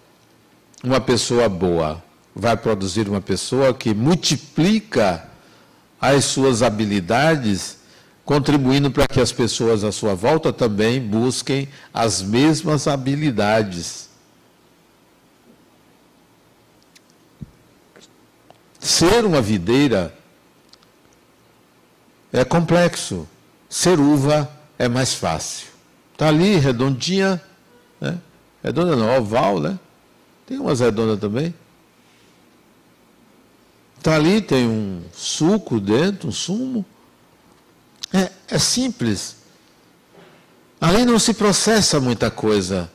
uma 0.83 1.01
pessoa 1.01 1.49
boa, 1.49 2.01
vai 2.35 2.55
produzir 2.55 3.09
uma 3.09 3.19
pessoa 3.19 3.73
que 3.73 3.93
multiplica 3.93 5.29
as 5.99 6.25
suas 6.25 6.61
habilidades, 6.61 7.77
contribuindo 8.27 8.91
para 8.91 9.07
que 9.07 9.21
as 9.21 9.31
pessoas 9.31 9.85
à 9.85 9.91
sua 9.91 10.13
volta 10.13 10.51
também 10.51 10.99
busquem 10.99 11.69
as 11.93 12.21
mesmas 12.21 12.85
habilidades. 12.85 14.09
Ser 18.81 19.23
uma 19.23 19.41
videira 19.41 20.13
é 22.33 22.43
complexo. 22.43 23.25
Ser 23.69 23.97
uva 23.97 24.51
é 24.77 24.89
mais 24.89 25.13
fácil. 25.13 25.69
Está 26.11 26.27
ali, 26.27 26.57
redondinha, 26.57 27.41
né? 28.01 28.17
redonda 28.61 28.97
não, 28.97 29.17
oval, 29.17 29.61
né? 29.61 29.79
Tem 30.45 30.59
umas 30.59 30.81
redondas 30.81 31.17
também. 31.17 31.55
Está 33.97 34.15
ali, 34.15 34.41
tem 34.41 34.67
um 34.67 35.01
suco 35.13 35.79
dentro, 35.79 36.27
um 36.27 36.31
sumo. 36.33 36.85
É, 38.13 38.31
é 38.47 38.59
simples. 38.59 39.37
Ali 40.79 41.05
não 41.05 41.17
se 41.17 41.33
processa 41.33 41.99
muita 41.99 42.29
coisa. 42.29 42.89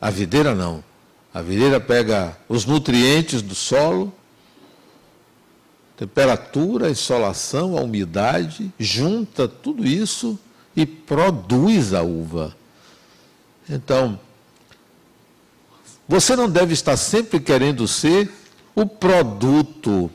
A 0.00 0.10
videira 0.10 0.54
não. 0.54 0.84
A 1.32 1.42
videira 1.42 1.80
pega 1.80 2.36
os 2.48 2.64
nutrientes 2.64 3.42
do 3.42 3.54
solo, 3.54 4.12
temperatura, 5.96 6.90
insolação, 6.90 7.76
a 7.76 7.80
umidade, 7.80 8.72
junta 8.78 9.48
tudo 9.48 9.84
isso 9.84 10.38
e 10.76 10.86
produz 10.86 11.92
a 11.92 12.02
uva. 12.02 12.54
Então, 13.68 14.20
você 16.06 16.36
não 16.36 16.48
deve 16.48 16.74
estar 16.74 16.96
sempre 16.96 17.40
querendo 17.40 17.88
ser 17.88 18.30
o 18.74 18.84
produto, 18.84 20.10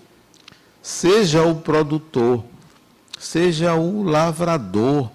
seja 0.82 1.44
o 1.44 1.56
produtor, 1.56 2.44
seja 3.20 3.76
o 3.76 4.02
lavrador. 4.02 5.12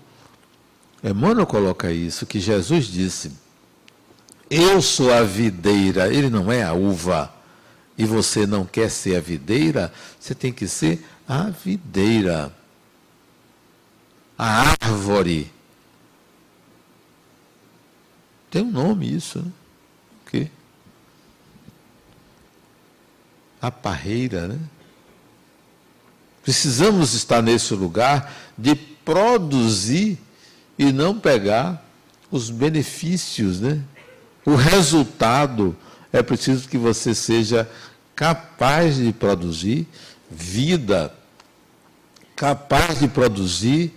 Emmanuel 1.03 1.47
coloca 1.47 1.91
isso, 1.91 2.27
que 2.27 2.39
Jesus 2.39 2.87
disse: 2.87 3.33
Eu 4.51 4.81
sou 4.83 5.13
a 5.13 5.23
videira, 5.23 6.13
ele 6.13 6.29
não 6.29 6.53
é 6.53 6.63
a 6.63 6.75
uva. 6.75 7.33
E 7.97 8.05
você 8.05 8.47
não 8.47 8.65
quer 8.65 8.91
ser 8.91 9.17
a 9.17 9.21
videira, 9.21 9.93
você 10.19 10.35
tem 10.35 10.53
que 10.53 10.69
ser 10.69 11.05
a 11.27 11.45
videira. 11.51 12.55
A 14.37 14.75
árvore. 14.83 15.53
Tem 18.51 18.63
um 18.63 18.71
nome 18.71 19.13
isso, 19.13 19.39
né? 19.41 19.51
O 20.23 20.31
quê? 20.31 20.51
A 23.61 23.71
parreira, 23.71 24.49
né? 24.49 24.59
Precisamos 26.45 27.15
estar 27.15 27.43
nesse 27.43 27.73
lugar 27.75 28.33
de 28.57 28.75
produzir 28.75 30.19
e 30.79 30.93
não 30.93 31.19
pegar 31.19 31.83
os 32.31 32.51
benefícios, 32.51 33.61
né? 33.61 33.81
O 34.45 34.55
resultado 34.55 35.75
é 36.13 36.23
preciso 36.23 36.69
que 36.69 36.77
você 36.77 37.15
seja 37.15 37.69
capaz 38.15 38.97
de 38.97 39.11
produzir 39.11 39.89
vida, 40.31 41.13
capaz 42.37 42.99
de 43.01 43.09
produzir 43.09 43.93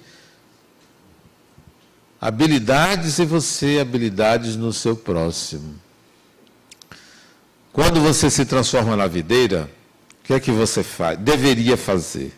habilidades 2.20 3.20
e 3.20 3.26
você 3.26 3.80
habilidades 3.80 4.56
no 4.56 4.72
seu 4.72 4.96
próximo. 4.96 5.76
Quando 7.74 8.00
você 8.02 8.30
se 8.30 8.46
transforma 8.46 8.96
na 8.96 9.06
videira, 9.06 9.70
que 10.28 10.34
é 10.34 10.40
que 10.42 10.52
você 10.52 10.84
faz? 10.84 11.18
Deveria 11.18 11.78
fazer. 11.78 12.38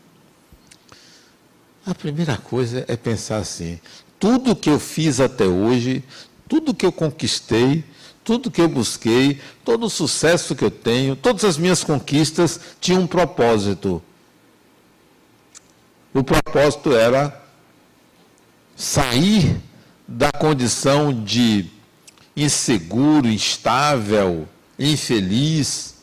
A 1.83 1.95
primeira 1.95 2.37
coisa 2.37 2.85
é 2.87 2.95
pensar 2.95 3.37
assim: 3.37 3.79
tudo 4.19 4.55
que 4.55 4.69
eu 4.69 4.79
fiz 4.79 5.19
até 5.19 5.45
hoje, 5.45 6.03
tudo 6.47 6.73
que 6.73 6.85
eu 6.85 6.91
conquistei, 6.91 7.83
tudo 8.23 8.51
que 8.51 8.61
eu 8.61 8.69
busquei, 8.69 9.41
todo 9.65 9.87
o 9.87 9.89
sucesso 9.89 10.55
que 10.55 10.63
eu 10.63 10.69
tenho, 10.69 11.15
todas 11.15 11.43
as 11.43 11.57
minhas 11.57 11.83
conquistas 11.83 12.59
tinham 12.79 13.01
um 13.01 13.07
propósito. 13.07 13.99
O 16.13 16.23
propósito 16.23 16.93
era 16.93 17.43
sair 18.75 19.59
da 20.07 20.31
condição 20.31 21.11
de 21.23 21.71
inseguro, 22.35 23.27
instável, 23.27 24.47
infeliz, 24.77 25.98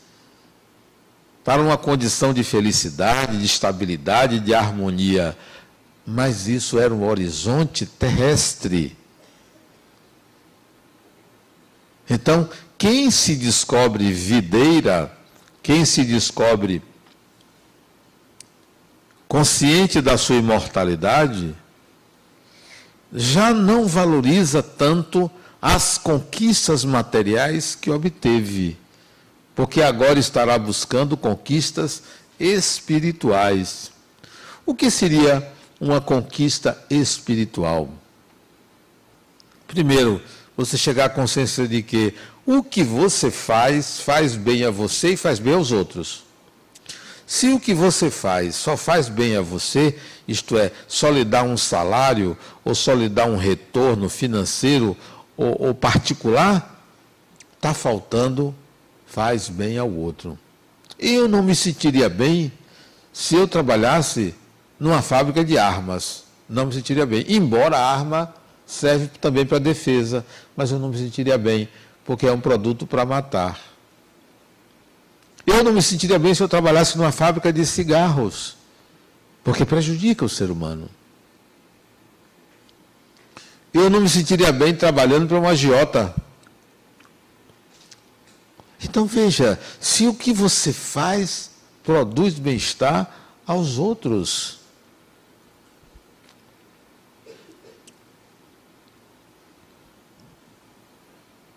para 1.46 1.62
uma 1.62 1.78
condição 1.78 2.34
de 2.34 2.42
felicidade, 2.42 3.38
de 3.38 3.46
estabilidade, 3.46 4.40
de 4.40 4.52
harmonia. 4.52 5.38
Mas 6.04 6.48
isso 6.48 6.76
era 6.76 6.92
um 6.92 7.06
horizonte 7.06 7.86
terrestre. 7.86 8.96
Então, 12.10 12.50
quem 12.76 13.12
se 13.12 13.36
descobre 13.36 14.12
videira, 14.12 15.16
quem 15.62 15.84
se 15.84 16.02
descobre 16.02 16.82
consciente 19.28 20.00
da 20.00 20.18
sua 20.18 20.36
imortalidade, 20.36 21.54
já 23.12 23.54
não 23.54 23.86
valoriza 23.86 24.64
tanto 24.64 25.30
as 25.62 25.96
conquistas 25.96 26.84
materiais 26.84 27.76
que 27.76 27.88
obteve, 27.88 28.76
porque 29.56 29.80
agora 29.80 30.18
estará 30.18 30.58
buscando 30.58 31.16
conquistas 31.16 32.02
espirituais. 32.38 33.90
O 34.66 34.74
que 34.74 34.90
seria 34.90 35.50
uma 35.80 35.98
conquista 35.98 36.78
espiritual? 36.90 37.88
Primeiro, 39.66 40.22
você 40.54 40.76
chegar 40.76 41.06
à 41.06 41.08
consciência 41.08 41.66
de 41.66 41.82
que 41.82 42.14
o 42.44 42.62
que 42.62 42.84
você 42.84 43.30
faz, 43.30 43.98
faz 43.98 44.36
bem 44.36 44.62
a 44.62 44.70
você 44.70 45.14
e 45.14 45.16
faz 45.16 45.38
bem 45.38 45.54
aos 45.54 45.72
outros. 45.72 46.22
Se 47.26 47.48
o 47.48 47.58
que 47.58 47.72
você 47.72 48.10
faz 48.10 48.54
só 48.56 48.76
faz 48.76 49.08
bem 49.08 49.36
a 49.36 49.40
você, 49.40 49.98
isto 50.28 50.58
é, 50.58 50.70
só 50.86 51.08
lhe 51.08 51.24
dá 51.24 51.42
um 51.42 51.56
salário, 51.56 52.36
ou 52.62 52.74
só 52.74 52.92
lhe 52.92 53.08
dá 53.08 53.24
um 53.24 53.36
retorno 53.36 54.10
financeiro 54.10 54.94
ou, 55.34 55.68
ou 55.68 55.74
particular, 55.74 56.84
está 57.56 57.72
faltando, 57.72 58.54
faz 59.16 59.48
bem 59.48 59.78
ao 59.78 59.90
outro. 59.90 60.38
Eu 60.98 61.26
não 61.26 61.42
me 61.42 61.54
sentiria 61.54 62.06
bem 62.06 62.52
se 63.14 63.34
eu 63.34 63.48
trabalhasse 63.48 64.34
numa 64.78 65.00
fábrica 65.00 65.42
de 65.42 65.56
armas. 65.56 66.24
Não 66.46 66.66
me 66.66 66.74
sentiria 66.74 67.06
bem. 67.06 67.24
Embora 67.26 67.78
a 67.78 67.90
arma 67.94 68.34
serve 68.66 69.06
também 69.18 69.46
para 69.46 69.58
defesa, 69.58 70.22
mas 70.54 70.70
eu 70.70 70.78
não 70.78 70.90
me 70.90 70.98
sentiria 70.98 71.38
bem, 71.38 71.66
porque 72.04 72.26
é 72.26 72.30
um 72.30 72.38
produto 72.38 72.86
para 72.86 73.06
matar. 73.06 73.58
Eu 75.46 75.64
não 75.64 75.72
me 75.72 75.80
sentiria 75.80 76.18
bem 76.18 76.34
se 76.34 76.42
eu 76.42 76.48
trabalhasse 76.48 76.98
numa 76.98 77.10
fábrica 77.10 77.50
de 77.50 77.64
cigarros, 77.64 78.54
porque 79.42 79.64
prejudica 79.64 80.26
o 80.26 80.28
ser 80.28 80.50
humano. 80.50 80.90
Eu 83.72 83.88
não 83.88 84.02
me 84.02 84.10
sentiria 84.10 84.52
bem 84.52 84.74
trabalhando 84.74 85.26
para 85.26 85.38
uma 85.38 85.50
agiota. 85.52 86.14
Então 88.88 89.04
veja, 89.04 89.58
se 89.80 90.06
o 90.06 90.14
que 90.14 90.32
você 90.32 90.72
faz 90.72 91.50
produz 91.82 92.34
bem-estar 92.38 93.12
aos 93.44 93.78
outros. 93.78 94.60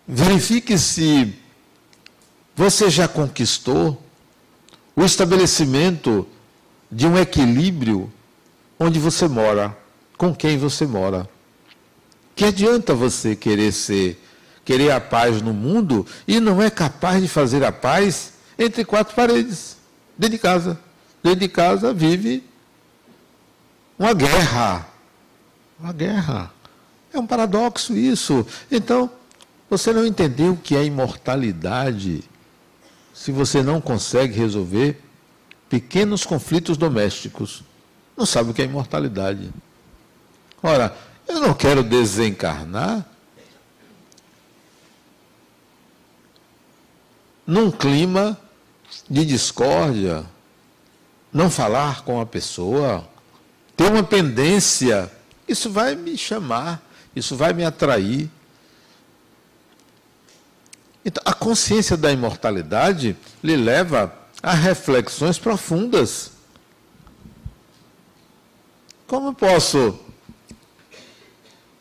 Verifique 0.06 0.76
se 0.76 1.38
você 2.56 2.90
já 2.90 3.06
conquistou 3.06 4.02
o 4.96 5.04
estabelecimento 5.04 6.26
de 6.90 7.06
um 7.06 7.16
equilíbrio 7.16 8.12
onde 8.76 8.98
você 8.98 9.28
mora, 9.28 9.78
com 10.18 10.34
quem 10.34 10.58
você 10.58 10.84
mora. 10.84 11.30
Que 12.34 12.44
adianta 12.44 12.92
você 12.92 13.36
querer 13.36 13.70
ser, 13.70 14.20
querer 14.64 14.90
a 14.90 15.00
paz 15.00 15.42
no 15.42 15.52
mundo 15.52 16.06
e 16.26 16.40
não 16.40 16.62
é 16.62 16.70
capaz 16.70 17.22
de 17.22 17.28
fazer 17.28 17.64
a 17.64 17.72
paz 17.72 18.34
entre 18.58 18.84
quatro 18.84 19.14
paredes, 19.14 19.76
dentro 20.16 20.36
de 20.36 20.42
casa. 20.42 20.78
Dentro 21.22 21.40
de 21.40 21.48
casa 21.48 21.92
vive 21.92 22.44
uma 23.98 24.14
guerra. 24.14 24.86
Uma 25.78 25.92
guerra. 25.92 26.50
É 27.12 27.18
um 27.18 27.26
paradoxo 27.26 27.94
isso. 27.94 28.46
Então, 28.70 29.10
você 29.68 29.92
não 29.92 30.06
entendeu 30.06 30.52
o 30.52 30.56
que 30.56 30.74
é 30.74 30.84
imortalidade 30.84 32.24
se 33.12 33.30
você 33.30 33.62
não 33.62 33.80
consegue 33.80 34.38
resolver 34.38 35.02
pequenos 35.68 36.24
conflitos 36.24 36.76
domésticos. 36.76 37.62
Não 38.16 38.24
sabe 38.24 38.50
o 38.50 38.54
que 38.54 38.62
é 38.62 38.64
imortalidade. 38.64 39.50
Ora, 40.62 40.96
eu 41.28 41.40
não 41.40 41.54
quero 41.54 41.82
desencarnar 41.82 43.06
num 47.46 47.70
clima 47.70 48.38
de 49.08 49.24
discórdia, 49.24 50.24
não 51.32 51.50
falar 51.50 52.02
com 52.02 52.20
a 52.20 52.26
pessoa, 52.26 53.08
ter 53.76 53.90
uma 53.90 54.02
pendência. 54.02 55.10
Isso 55.46 55.70
vai 55.70 55.94
me 55.94 56.16
chamar, 56.16 56.82
isso 57.14 57.36
vai 57.36 57.52
me 57.52 57.64
atrair. 57.64 58.30
Então, 61.04 61.22
a 61.24 61.32
consciência 61.32 61.96
da 61.96 62.12
imortalidade 62.12 63.16
lhe 63.42 63.56
leva 63.56 64.12
a 64.42 64.52
reflexões 64.52 65.38
profundas. 65.38 66.32
Como 69.06 69.34
posso 69.34 69.98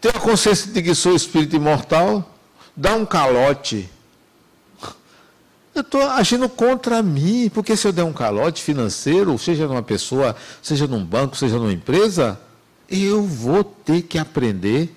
ter 0.01 0.15
a 0.15 0.19
consciência 0.19 0.71
de 0.71 0.81
que 0.81 0.95
sou 0.95 1.15
espírito 1.15 1.55
imortal, 1.55 2.37
dar 2.75 2.95
um 2.95 3.05
calote? 3.05 3.89
Eu 5.79 5.81
estou 5.81 6.01
agindo 6.01 6.49
contra 6.49 7.01
mim, 7.01 7.49
porque 7.53 7.73
se 7.77 7.87
eu 7.87 7.93
der 7.93 8.03
um 8.03 8.11
calote 8.11 8.61
financeiro, 8.61 9.39
seja 9.39 9.65
numa 9.65 9.81
pessoa, 9.81 10.35
seja 10.61 10.85
num 10.85 11.05
banco, 11.05 11.37
seja 11.37 11.57
numa 11.57 11.71
empresa, 11.71 12.37
eu 12.89 13.23
vou 13.23 13.63
ter 13.63 14.01
que 14.01 14.17
aprender 14.17 14.93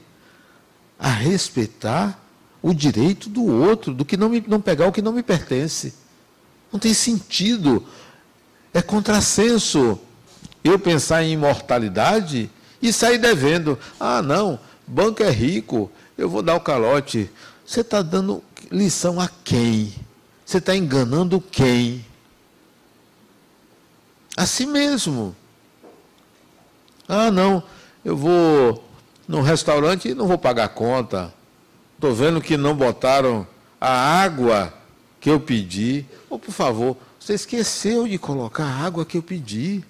a 0.99 1.09
respeitar 1.09 2.21
o 2.61 2.75
direito 2.75 3.29
do 3.29 3.45
outro, 3.47 3.95
do 3.95 4.05
que 4.05 4.17
não, 4.17 4.29
me, 4.29 4.45
não 4.49 4.61
pegar 4.61 4.89
o 4.89 4.93
que 4.93 5.01
não 5.01 5.13
me 5.13 5.23
pertence. 5.23 5.95
Não 6.73 6.81
tem 6.81 6.93
sentido. 6.93 7.87
É 8.75 8.83
contrassenso 8.83 10.01
eu 10.65 10.81
pensar 10.81 11.23
em 11.23 11.35
imortalidade 11.35 12.51
e 12.83 12.93
sair 12.93 13.19
devendo. 13.19 13.79
Ah, 14.01 14.21
não, 14.21 14.59
banco 14.85 15.23
é 15.23 15.31
rico, 15.31 15.93
eu 16.19 16.29
vou 16.29 16.43
dar 16.43 16.57
o 16.57 16.61
calote. 16.61 17.31
Você 17.65 17.83
está 17.83 18.03
dando 18.03 18.43
lição 18.69 19.21
a 19.21 19.31
quem? 19.45 19.95
Você 20.53 20.59
está 20.59 20.77
enganando 20.77 21.41
quem? 21.41 22.05
A 24.37 24.45
si 24.45 24.67
mesmo. 24.67 25.35
Ah, 27.09 27.31
não, 27.31 27.63
eu 28.05 28.15
vou 28.15 28.85
num 29.27 29.41
restaurante 29.41 30.09
e 30.09 30.15
não 30.15 30.29
vou 30.29 30.37
pagar 30.37 30.69
conta. 30.69 31.33
Estou 31.95 32.15
vendo 32.15 32.39
que 32.39 32.59
não 32.59 32.77
botaram 32.77 33.47
a 33.81 34.21
água 34.21 34.75
que 35.19 35.31
eu 35.31 35.41
pedi. 35.41 36.05
Ou, 36.29 36.37
oh, 36.37 36.39
por 36.39 36.53
favor, 36.53 36.99
você 37.19 37.33
esqueceu 37.33 38.07
de 38.07 38.19
colocar 38.19 38.65
a 38.65 38.85
água 38.85 39.07
que 39.07 39.17
eu 39.17 39.23
pedi. 39.23 39.83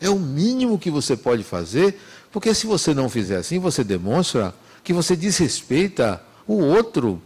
É 0.00 0.10
o 0.10 0.18
mínimo 0.18 0.76
que 0.76 0.90
você 0.90 1.16
pode 1.16 1.44
fazer, 1.44 2.00
porque 2.32 2.52
se 2.52 2.66
você 2.66 2.92
não 2.92 3.08
fizer 3.08 3.36
assim, 3.36 3.60
você 3.60 3.84
demonstra 3.84 4.52
que 4.82 4.92
você 4.92 5.14
desrespeita 5.14 6.20
o 6.48 6.54
outro. 6.54 7.22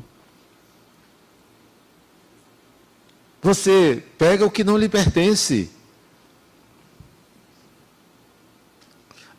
Você 3.44 4.02
pega 4.16 4.46
o 4.46 4.50
que 4.50 4.64
não 4.64 4.78
lhe 4.78 4.88
pertence. 4.88 5.70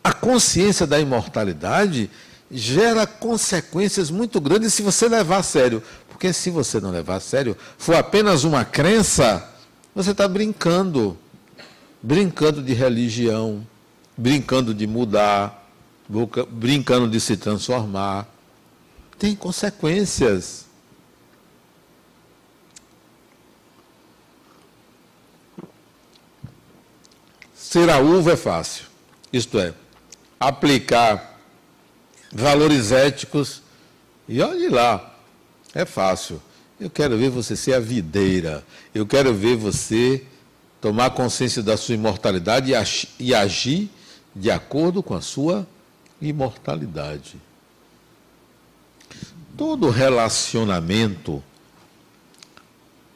A 0.02 0.12
consciência 0.12 0.86
da 0.86 1.00
imortalidade 1.00 2.08
gera 2.48 3.04
consequências 3.04 4.08
muito 4.08 4.40
grandes 4.40 4.72
se 4.72 4.80
você 4.80 5.08
levar 5.08 5.38
a 5.38 5.42
sério. 5.42 5.82
Porque 6.08 6.32
se 6.32 6.50
você 6.50 6.78
não 6.78 6.92
levar 6.92 7.16
a 7.16 7.20
sério, 7.20 7.56
for 7.76 7.96
apenas 7.96 8.44
uma 8.44 8.64
crença, 8.64 9.52
você 9.92 10.12
está 10.12 10.28
brincando. 10.28 11.18
Brincando 12.00 12.62
de 12.62 12.74
religião, 12.74 13.66
brincando 14.16 14.72
de 14.72 14.86
mudar, 14.86 15.68
brincando 16.48 17.08
de 17.08 17.18
se 17.18 17.36
transformar. 17.36 18.28
Tem 19.18 19.34
consequências. 19.34 20.65
Ser 27.56 27.88
a 27.88 27.98
uva 27.98 28.32
é 28.32 28.36
fácil. 28.36 28.84
Isto 29.32 29.58
é, 29.58 29.72
aplicar 30.38 31.40
valores 32.30 32.92
éticos 32.92 33.62
e 34.28 34.42
olhe 34.42 34.68
lá, 34.68 35.18
é 35.74 35.86
fácil. 35.86 36.40
Eu 36.78 36.90
quero 36.90 37.16
ver 37.16 37.30
você 37.30 37.56
ser 37.56 37.72
a 37.72 37.80
videira. 37.80 38.62
Eu 38.94 39.06
quero 39.06 39.32
ver 39.32 39.56
você 39.56 40.22
tomar 40.82 41.10
consciência 41.10 41.62
da 41.62 41.78
sua 41.78 41.94
imortalidade 41.94 42.72
e 43.18 43.34
agir 43.34 43.88
de 44.34 44.50
acordo 44.50 45.02
com 45.02 45.14
a 45.14 45.22
sua 45.22 45.66
imortalidade. 46.20 47.36
Todo 49.56 49.88
relacionamento 49.88 51.42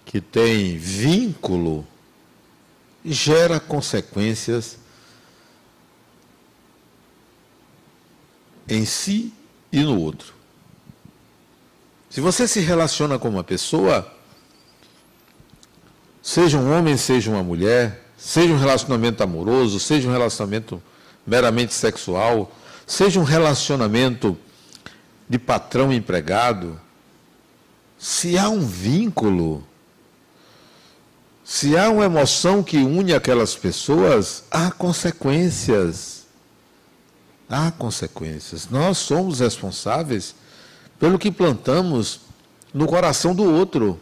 que 0.06 0.18
tem 0.18 0.78
vínculo 0.78 1.86
gera 3.04 3.58
consequências 3.58 4.78
em 8.68 8.84
si 8.84 9.32
e 9.72 9.80
no 9.82 9.98
outro. 10.00 10.34
Se 12.08 12.20
você 12.20 12.46
se 12.46 12.60
relaciona 12.60 13.18
com 13.18 13.28
uma 13.28 13.44
pessoa, 13.44 14.12
seja 16.22 16.58
um 16.58 16.76
homem, 16.76 16.96
seja 16.96 17.30
uma 17.30 17.42
mulher, 17.42 18.04
seja 18.16 18.52
um 18.52 18.58
relacionamento 18.58 19.22
amoroso, 19.22 19.78
seja 19.80 20.08
um 20.08 20.12
relacionamento 20.12 20.82
meramente 21.26 21.72
sexual, 21.72 22.52
seja 22.86 23.20
um 23.20 23.24
relacionamento 23.24 24.36
de 25.28 25.38
patrão 25.38 25.92
empregado, 25.92 26.80
se 27.96 28.36
há 28.36 28.48
um 28.48 28.66
vínculo, 28.66 29.64
se 31.52 31.76
há 31.76 31.90
uma 31.90 32.04
emoção 32.04 32.62
que 32.62 32.76
une 32.76 33.12
aquelas 33.12 33.56
pessoas, 33.56 34.44
há 34.52 34.70
consequências. 34.70 36.24
Há 37.48 37.72
consequências. 37.72 38.68
Nós 38.70 38.98
somos 38.98 39.40
responsáveis 39.40 40.32
pelo 40.96 41.18
que 41.18 41.28
plantamos 41.28 42.20
no 42.72 42.86
coração 42.86 43.34
do 43.34 43.42
outro. 43.42 43.98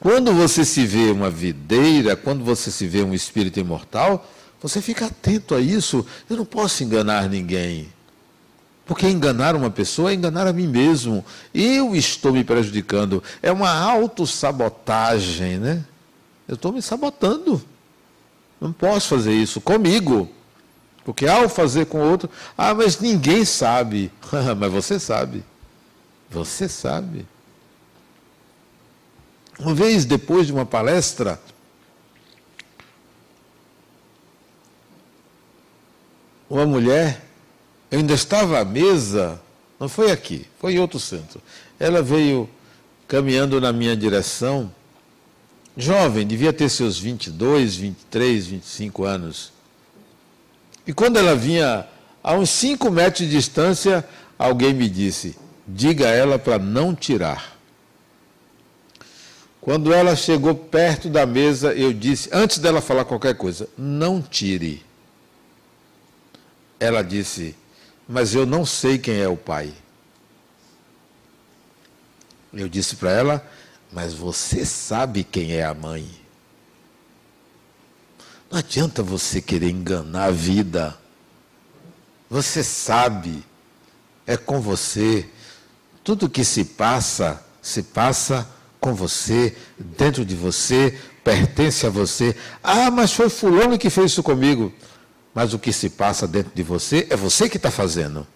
Quando 0.00 0.32
você 0.32 0.64
se 0.64 0.86
vê 0.86 1.10
uma 1.10 1.28
videira, 1.28 2.16
quando 2.16 2.42
você 2.42 2.70
se 2.70 2.86
vê 2.86 3.02
um 3.02 3.12
espírito 3.12 3.60
imortal, 3.60 4.26
você 4.62 4.80
fica 4.80 5.04
atento 5.04 5.54
a 5.54 5.60
isso. 5.60 6.06
Eu 6.28 6.38
não 6.38 6.46
posso 6.46 6.82
enganar 6.82 7.28
ninguém. 7.28 7.92
Porque 8.90 9.06
enganar 9.06 9.54
uma 9.54 9.70
pessoa 9.70 10.10
é 10.10 10.14
enganar 10.14 10.48
a 10.48 10.52
mim 10.52 10.66
mesmo. 10.66 11.24
Eu 11.54 11.94
estou 11.94 12.32
me 12.32 12.42
prejudicando. 12.42 13.22
É 13.40 13.52
uma 13.52 13.70
autossabotagem, 13.70 15.58
né? 15.58 15.84
Eu 16.48 16.56
estou 16.56 16.72
me 16.72 16.82
sabotando. 16.82 17.62
Não 18.60 18.72
posso 18.72 19.06
fazer 19.06 19.32
isso 19.32 19.60
comigo. 19.60 20.28
Porque 21.04 21.28
ao 21.28 21.48
fazer 21.48 21.86
com 21.86 22.00
outro, 22.00 22.28
ah, 22.58 22.74
mas 22.74 22.98
ninguém 22.98 23.44
sabe. 23.44 24.10
mas 24.58 24.72
você 24.72 24.98
sabe. 24.98 25.44
Você 26.28 26.68
sabe. 26.68 27.28
Uma 29.56 29.72
vez 29.72 30.04
depois 30.04 30.48
de 30.48 30.52
uma 30.52 30.66
palestra, 30.66 31.40
uma 36.50 36.66
mulher, 36.66 37.29
eu 37.90 37.98
ainda 37.98 38.14
estava 38.14 38.60
à 38.60 38.64
mesa, 38.64 39.40
não 39.78 39.88
foi 39.88 40.10
aqui, 40.10 40.46
foi 40.60 40.74
em 40.74 40.78
outro 40.78 41.00
centro. 41.00 41.40
Ela 41.78 42.02
veio 42.02 42.48
caminhando 43.08 43.60
na 43.60 43.72
minha 43.72 43.96
direção, 43.96 44.72
jovem, 45.76 46.26
devia 46.26 46.52
ter 46.52 46.68
seus 46.68 46.98
22, 46.98 47.76
23, 47.76 48.46
25 48.46 49.04
anos. 49.04 49.52
E 50.86 50.92
quando 50.92 51.18
ela 51.18 51.34
vinha 51.34 51.86
a 52.22 52.34
uns 52.34 52.50
5 52.50 52.90
metros 52.90 53.28
de 53.28 53.34
distância, 53.34 54.06
alguém 54.38 54.72
me 54.72 54.88
disse: 54.88 55.36
diga 55.66 56.06
a 56.06 56.10
ela 56.10 56.38
para 56.38 56.58
não 56.58 56.94
tirar. 56.94 57.58
Quando 59.60 59.92
ela 59.92 60.16
chegou 60.16 60.54
perto 60.54 61.08
da 61.08 61.26
mesa, 61.26 61.74
eu 61.74 61.92
disse, 61.92 62.30
antes 62.32 62.58
dela 62.58 62.80
falar 62.80 63.04
qualquer 63.04 63.34
coisa, 63.34 63.68
não 63.76 64.22
tire. 64.22 64.82
Ela 66.78 67.02
disse: 67.02 67.54
Mas 68.12 68.34
eu 68.34 68.44
não 68.44 68.66
sei 68.66 68.98
quem 68.98 69.20
é 69.20 69.28
o 69.28 69.36
pai. 69.36 69.72
Eu 72.52 72.68
disse 72.68 72.96
para 72.96 73.12
ela: 73.12 73.50
Mas 73.92 74.12
você 74.12 74.66
sabe 74.66 75.22
quem 75.22 75.52
é 75.52 75.64
a 75.64 75.72
mãe. 75.72 76.10
Não 78.50 78.58
adianta 78.58 79.00
você 79.00 79.40
querer 79.40 79.70
enganar 79.70 80.24
a 80.24 80.30
vida. 80.32 80.98
Você 82.28 82.64
sabe, 82.64 83.44
é 84.26 84.36
com 84.36 84.60
você. 84.60 85.30
Tudo 86.02 86.28
que 86.28 86.44
se 86.44 86.64
passa, 86.64 87.40
se 87.62 87.80
passa 87.80 88.44
com 88.80 88.92
você, 88.92 89.56
dentro 89.78 90.24
de 90.24 90.34
você, 90.34 90.98
pertence 91.22 91.86
a 91.86 91.90
você. 91.90 92.34
Ah, 92.60 92.90
mas 92.90 93.12
foi 93.12 93.28
Fulano 93.28 93.78
que 93.78 93.88
fez 93.88 94.10
isso 94.10 94.22
comigo 94.24 94.74
mas 95.34 95.54
o 95.54 95.58
que 95.58 95.72
se 95.72 95.90
passa 95.90 96.26
dentro 96.26 96.52
de 96.54 96.62
você 96.62 97.06
é 97.10 97.16
você 97.16 97.48
que 97.48 97.56
está 97.56 97.70
fazendo. 97.70 98.26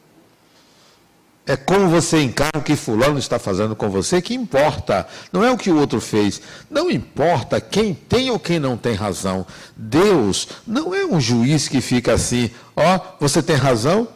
É 1.46 1.57
como 1.57 1.90
você 1.90 2.22
encara 2.22 2.59
o 2.59 2.62
que 2.62 2.74
fulano 2.74 3.18
está 3.18 3.38
fazendo 3.38 3.76
com 3.76 3.90
você 3.90 4.22
que 4.22 4.33
importa. 4.33 5.07
Não 5.30 5.44
é 5.44 5.50
o 5.50 5.59
que 5.59 5.70
o 5.70 5.78
outro 5.78 6.00
fez. 6.00 6.40
Não 6.70 6.90
importa 6.90 7.61
quem 7.61 7.92
tem 7.92 8.30
ou 8.30 8.38
quem 8.38 8.59
não 8.59 8.78
tem 8.78 8.94
razão. 8.94 9.46
Deus 9.76 10.48
não 10.66 10.94
é 10.94 11.04
um 11.04 11.20
juiz 11.20 11.68
que 11.68 11.83
fica 11.83 12.14
assim, 12.14 12.50
ó, 12.74 12.96
oh, 12.96 13.00
você 13.20 13.42
tem 13.42 13.57
razão, 13.57 14.09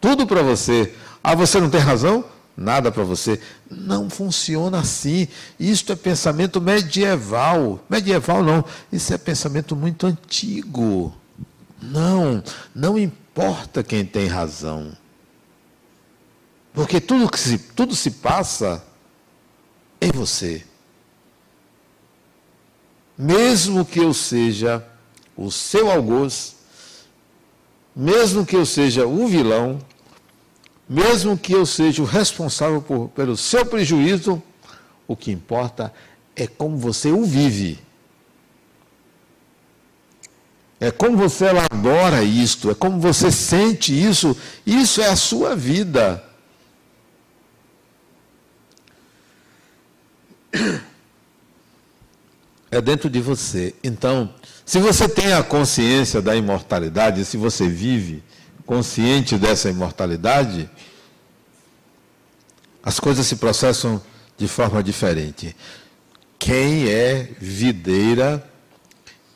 tudo 0.00 0.24
para 0.24 0.40
você. 0.42 0.94
Ah, 1.22 1.34
você 1.34 1.60
não 1.60 1.68
tem 1.68 1.80
razão? 1.80 2.24
Nada 2.56 2.92
para 2.92 3.02
você. 3.02 3.40
Não 3.68 4.08
funciona 4.08 4.78
assim. 4.78 5.26
Isto 5.58 5.92
é 5.92 5.96
pensamento 5.96 6.60
medieval. 6.60 7.80
Medieval 7.90 8.42
não. 8.44 8.64
Isso 8.92 9.12
é 9.12 9.18
pensamento 9.18 9.74
muito 9.74 10.06
antigo. 10.06 11.12
Não, 11.80 12.42
não 12.74 12.98
importa 12.98 13.82
quem 13.82 14.04
tem 14.04 14.26
razão. 14.26 14.92
Porque 16.72 17.00
tudo, 17.00 17.30
que 17.30 17.38
se, 17.38 17.58
tudo 17.58 17.94
se 17.94 18.10
passa 18.10 18.84
em 20.00 20.10
você. 20.10 20.64
Mesmo 23.16 23.84
que 23.84 23.98
eu 23.98 24.12
seja 24.14 24.84
o 25.36 25.50
seu 25.50 25.90
algoz, 25.90 26.56
mesmo 27.94 28.46
que 28.46 28.54
eu 28.54 28.64
seja 28.64 29.06
o 29.06 29.26
vilão, 29.26 29.80
mesmo 30.88 31.36
que 31.36 31.52
eu 31.52 31.66
seja 31.66 32.00
o 32.00 32.06
responsável 32.06 32.80
por, 32.80 33.08
pelo 33.08 33.36
seu 33.36 33.66
prejuízo, 33.66 34.42
o 35.06 35.16
que 35.16 35.30
importa 35.30 35.92
é 36.36 36.46
como 36.46 36.76
você 36.76 37.10
o 37.10 37.24
vive. 37.24 37.78
É 40.80 40.90
como 40.90 41.16
você 41.16 41.46
elabora 41.46 42.22
isto, 42.22 42.70
é 42.70 42.74
como 42.74 43.00
você 43.00 43.32
sente 43.32 43.92
isso, 43.92 44.36
isso 44.64 45.00
é 45.00 45.08
a 45.08 45.16
sua 45.16 45.56
vida. 45.56 46.22
é 52.70 52.80
dentro 52.80 53.10
de 53.10 53.20
você. 53.20 53.74
Então, 53.82 54.32
se 54.64 54.78
você 54.78 55.08
tem 55.08 55.32
a 55.32 55.42
consciência 55.42 56.22
da 56.22 56.36
imortalidade, 56.36 57.24
se 57.24 57.36
você 57.36 57.66
vive 57.68 58.22
consciente 58.64 59.36
dessa 59.36 59.70
imortalidade, 59.70 60.70
as 62.82 63.00
coisas 63.00 63.26
se 63.26 63.36
processam 63.36 64.00
de 64.36 64.46
forma 64.46 64.82
diferente. 64.82 65.56
Quem 66.38 66.88
é 66.88 67.30
videira, 67.40 68.46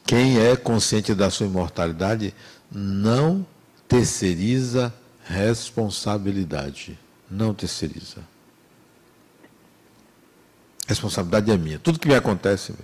quem 0.04 0.38
é 0.38 0.56
consciente 0.56 1.14
da 1.14 1.30
sua 1.30 1.46
imortalidade, 1.46 2.34
não 2.70 3.46
terceiriza 3.88 4.92
responsabilidade. 5.24 6.98
Não 7.30 7.54
terceiriza. 7.54 8.18
Responsabilidade 10.86 11.50
é 11.50 11.56
minha. 11.56 11.78
Tudo 11.78 11.98
que 11.98 12.08
me 12.08 12.14
acontece. 12.14 12.74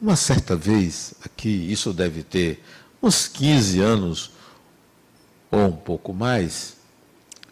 Uma 0.00 0.16
certa 0.16 0.54
vez, 0.54 1.14
aqui, 1.24 1.48
isso 1.48 1.92
deve 1.92 2.22
ter 2.22 2.62
uns 3.02 3.26
15 3.26 3.80
anos 3.80 4.30
ou 5.50 5.66
um 5.66 5.72
pouco 5.72 6.12
mais, 6.12 6.76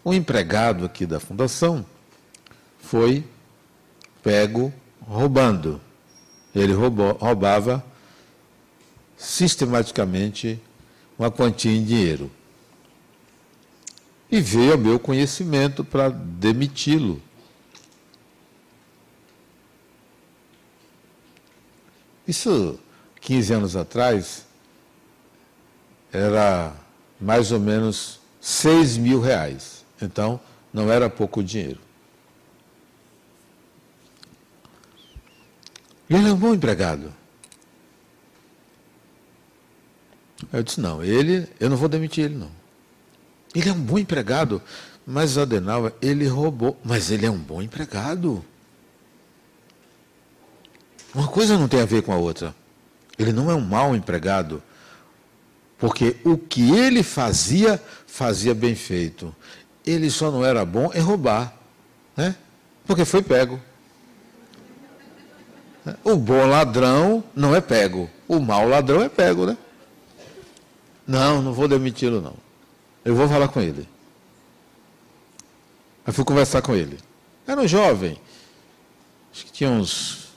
um 0.04 0.12
empregado 0.12 0.84
aqui 0.84 1.06
da 1.06 1.18
fundação 1.18 1.84
foi 2.78 3.24
pego 4.22 4.72
roubando. 5.00 5.80
Ele 6.54 6.72
roubou, 6.72 7.12
roubava 7.12 7.84
sistematicamente 9.16 10.60
uma 11.18 11.30
quantia 11.30 11.72
em 11.72 11.84
dinheiro. 11.84 12.30
E 14.30 14.40
veio 14.40 14.72
ao 14.72 14.78
meu 14.78 14.98
conhecimento 14.98 15.84
para 15.84 16.08
demiti-lo. 16.08 17.22
Isso, 22.26 22.78
15 23.20 23.52
anos 23.52 23.76
atrás, 23.76 24.46
era 26.12 26.74
mais 27.20 27.52
ou 27.52 27.60
menos 27.60 28.20
6 28.40 28.96
mil 28.96 29.20
reais. 29.20 29.84
Então, 30.02 30.40
não 30.72 30.90
era 30.90 31.08
pouco 31.08 31.42
dinheiro. 31.42 31.80
Ele 36.10 36.28
é 36.28 36.32
um 36.32 36.36
bom 36.36 36.54
empregado. 36.54 37.12
Eu 40.52 40.62
disse, 40.62 40.80
não, 40.80 41.02
ele, 41.02 41.48
eu 41.58 41.68
não 41.68 41.76
vou 41.76 41.88
demitir 41.88 42.24
ele, 42.24 42.36
não. 42.36 42.50
Ele 43.54 43.68
é 43.68 43.72
um 43.72 43.80
bom 43.80 43.98
empregado, 43.98 44.62
mas 45.06 45.38
Adenauer, 45.38 45.92
ele 46.00 46.26
roubou, 46.26 46.78
mas 46.84 47.10
ele 47.10 47.26
é 47.26 47.30
um 47.30 47.38
bom 47.38 47.62
empregado. 47.62 48.44
Uma 51.14 51.28
coisa 51.28 51.56
não 51.56 51.68
tem 51.68 51.80
a 51.80 51.86
ver 51.86 52.02
com 52.02 52.12
a 52.12 52.16
outra. 52.16 52.54
Ele 53.18 53.32
não 53.32 53.50
é 53.50 53.54
um 53.54 53.60
mau 53.60 53.96
empregado, 53.96 54.62
porque 55.78 56.16
o 56.24 56.36
que 56.36 56.70
ele 56.76 57.02
fazia, 57.02 57.82
fazia 58.06 58.54
bem 58.54 58.74
feito. 58.74 59.34
Ele 59.86 60.10
só 60.10 60.30
não 60.30 60.44
era 60.44 60.64
bom 60.64 60.90
em 60.94 61.00
roubar, 61.00 61.54
né? 62.16 62.36
Porque 62.84 63.04
foi 63.04 63.22
pego. 63.22 63.60
O 66.02 66.16
bom 66.16 66.46
ladrão 66.46 67.22
não 67.34 67.54
é 67.54 67.60
pego. 67.60 68.10
O 68.26 68.40
mau 68.40 68.68
ladrão 68.68 69.02
é 69.02 69.08
pego, 69.08 69.46
né? 69.46 69.56
Não, 71.06 71.40
não 71.40 71.52
vou 71.52 71.68
demiti-lo, 71.68 72.20
não. 72.20 72.34
Eu 73.04 73.14
vou 73.14 73.28
falar 73.28 73.48
com 73.48 73.60
ele. 73.60 73.88
Aí 76.04 76.12
fui 76.12 76.24
conversar 76.24 76.62
com 76.62 76.74
ele. 76.74 76.98
Era 77.46 77.60
um 77.60 77.68
jovem. 77.68 78.18
Acho 79.32 79.46
que 79.46 79.52
tinha 79.52 79.70
uns 79.70 80.28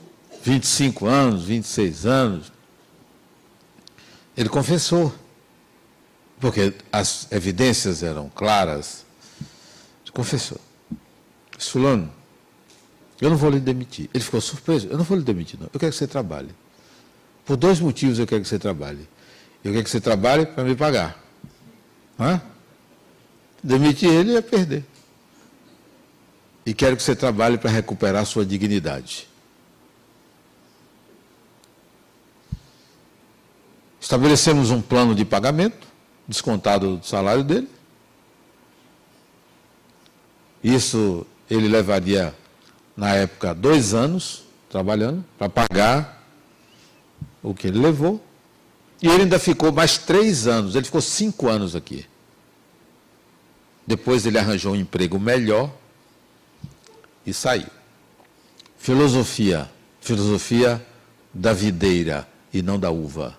25 0.43 1.07
anos, 1.07 1.45
26 1.45 2.05
anos. 2.05 2.51
Ele 4.37 4.49
confessou. 4.49 5.13
Porque 6.39 6.73
as 6.91 7.27
evidências 7.31 8.03
eram 8.03 8.29
claras. 8.29 9.05
Ele 10.03 10.11
confessou. 10.13 10.59
Fulano, 11.57 12.11
eu 13.19 13.29
não 13.29 13.35
vou 13.37 13.49
lhe 13.49 13.59
demitir. 13.59 14.09
Ele 14.13 14.23
ficou 14.23 14.39
surpreso. 14.39 14.87
Eu 14.87 14.97
não 14.97 15.03
vou 15.03 15.17
lhe 15.17 15.23
demitir, 15.23 15.59
não. 15.59 15.69
Eu 15.73 15.79
quero 15.79 15.91
que 15.91 15.97
você 15.97 16.07
trabalhe. 16.07 16.49
Por 17.45 17.57
dois 17.57 17.79
motivos 17.79 18.19
eu 18.19 18.27
quero 18.27 18.41
que 18.41 18.47
você 18.47 18.59
trabalhe. 18.59 19.07
Eu 19.63 19.71
quero 19.71 19.83
que 19.83 19.89
você 19.89 19.99
trabalhe 19.99 20.45
para 20.45 20.63
me 20.63 20.75
pagar. 20.75 21.21
Hã? 22.19 22.41
Demitir 23.63 24.09
ele 24.09 24.35
é 24.35 24.41
perder. 24.41 24.85
E 26.65 26.73
quero 26.73 26.95
que 26.95 27.03
você 27.03 27.15
trabalhe 27.15 27.57
para 27.57 27.69
recuperar 27.69 28.25
sua 28.25 28.45
dignidade. 28.45 29.27
Estabelecemos 33.99 34.71
um 34.71 34.81
plano 34.81 35.13
de 35.13 35.25
pagamento, 35.25 35.87
descontado 36.27 36.97
do 36.97 37.05
salário 37.05 37.43
dele. 37.43 37.69
Isso 40.63 41.25
ele 41.49 41.67
levaria 41.67 42.33
na 42.95 43.13
época, 43.15 43.53
dois 43.53 43.93
anos 43.93 44.43
trabalhando 44.69 45.23
para 45.37 45.49
pagar 45.49 46.23
o 47.41 47.53
que 47.53 47.67
ele 47.67 47.79
levou. 47.79 48.23
E 49.01 49.07
ele 49.07 49.23
ainda 49.23 49.39
ficou 49.39 49.71
mais 49.71 49.97
três 49.97 50.47
anos, 50.47 50.75
ele 50.75 50.85
ficou 50.85 51.01
cinco 51.01 51.47
anos 51.47 51.75
aqui. 51.75 52.05
Depois 53.87 54.25
ele 54.25 54.37
arranjou 54.37 54.73
um 54.73 54.75
emprego 54.75 55.19
melhor 55.19 55.73
e 57.25 57.33
saiu. 57.33 57.67
Filosofia, 58.77 59.69
filosofia 60.01 60.85
da 61.33 61.53
videira 61.53 62.27
e 62.53 62.61
não 62.61 62.79
da 62.79 62.91
uva. 62.91 63.37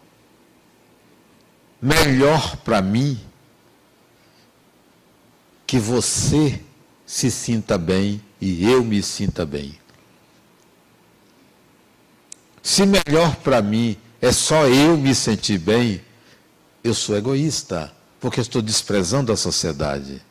Melhor 1.81 2.57
para 2.59 2.83
mim 2.83 3.20
que 5.66 5.79
você 5.79 6.61
se 7.07 7.31
sinta 7.31 7.79
bem 7.79 8.20
e 8.40 8.68
eu 8.68 8.85
me 8.85 9.03
sinta 9.03 9.46
bem. 9.46 9.79
Se 12.62 12.85
melhor 12.85 13.37
para 13.37 13.62
mim 13.62 13.96
é 14.20 14.33
só 14.33 14.66
eu 14.66 14.96
me 14.96 15.14
sentir 15.14 15.59
bem, 15.59 16.02
eu 16.85 16.94
sou 16.94 17.16
egoísta, 17.16 17.92
porque 18.20 18.40
estou 18.40 18.61
desprezando 18.61 19.33
a 19.33 19.37
sociedade. 19.37 20.22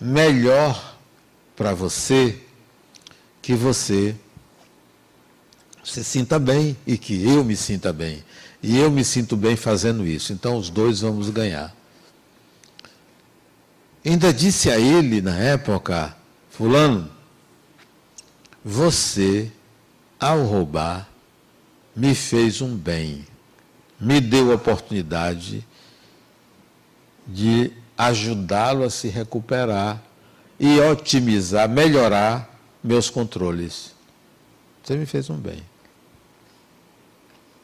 Melhor 0.00 0.96
para 1.54 1.74
você 1.74 2.40
que 3.40 3.54
você 3.54 4.16
se 5.84 6.02
sinta 6.02 6.38
bem 6.38 6.76
e 6.86 6.96
que 6.96 7.24
eu 7.24 7.44
me 7.44 7.56
sinta 7.56 7.92
bem. 7.92 8.24
E 8.62 8.78
eu 8.78 8.90
me 8.90 9.04
sinto 9.04 9.36
bem 9.36 9.56
fazendo 9.56 10.06
isso. 10.06 10.32
Então 10.32 10.56
os 10.56 10.70
dois 10.70 11.00
vamos 11.00 11.28
ganhar. 11.30 11.74
Ainda 14.04 14.32
disse 14.32 14.70
a 14.70 14.78
ele 14.78 15.20
na 15.20 15.36
época, 15.36 16.16
Fulano, 16.50 17.10
você, 18.64 19.50
ao 20.22 20.44
roubar, 20.44 21.08
me 21.96 22.14
fez 22.14 22.62
um 22.62 22.76
bem, 22.76 23.26
me 24.00 24.20
deu 24.20 24.52
a 24.52 24.54
oportunidade 24.54 25.66
de 27.26 27.72
ajudá-lo 27.98 28.84
a 28.84 28.90
se 28.90 29.08
recuperar 29.08 30.00
e 30.60 30.78
otimizar, 30.78 31.68
melhorar 31.68 32.48
meus 32.82 33.10
controles. 33.10 33.92
Você 34.82 34.96
me 34.96 35.06
fez 35.06 35.28
um 35.28 35.36
bem. 35.36 35.60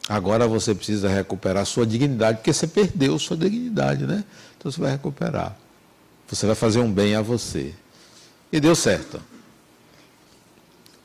Agora 0.07 0.45
você 0.47 0.75
precisa 0.75 1.07
recuperar 1.07 1.65
sua 1.65 1.85
dignidade, 1.85 2.39
porque 2.39 2.51
você 2.51 2.67
perdeu 2.67 3.17
sua 3.17 3.37
dignidade, 3.37 4.05
né? 4.05 4.23
Então 4.57 4.69
você 4.69 4.81
vai 4.81 4.91
recuperar. 4.91 5.55
Você 6.27 6.45
vai 6.45 6.55
fazer 6.55 6.79
um 6.79 6.91
bem 6.91 7.15
a 7.15 7.21
você. 7.21 7.73
E 8.51 8.59
deu 8.59 8.75
certo. 8.75 9.21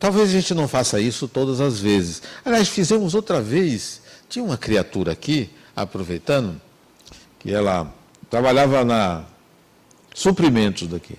Talvez 0.04 0.28
a 0.28 0.32
gente 0.32 0.52
não 0.52 0.68
faça 0.68 1.00
isso 1.00 1.26
todas 1.26 1.62
as 1.62 1.80
vezes. 1.80 2.20
Aliás, 2.44 2.68
fizemos 2.68 3.14
outra 3.14 3.40
vez. 3.40 4.02
Tinha 4.28 4.44
uma 4.44 4.58
criatura 4.58 5.12
aqui, 5.12 5.48
aproveitando, 5.74 6.60
que 7.38 7.50
ela 7.50 7.90
trabalhava 8.28 8.84
na 8.84 9.24
suprimentos 10.14 10.88
daqui. 10.88 11.16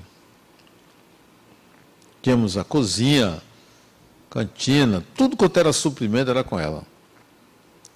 Tínhamos 2.21 2.57
a 2.57 2.63
cozinha, 2.63 3.41
cantina, 4.29 5.03
tudo 5.17 5.35
quanto 5.35 5.59
era 5.59 5.73
suprimento 5.73 6.29
era 6.29 6.43
com 6.43 6.59
ela. 6.59 6.83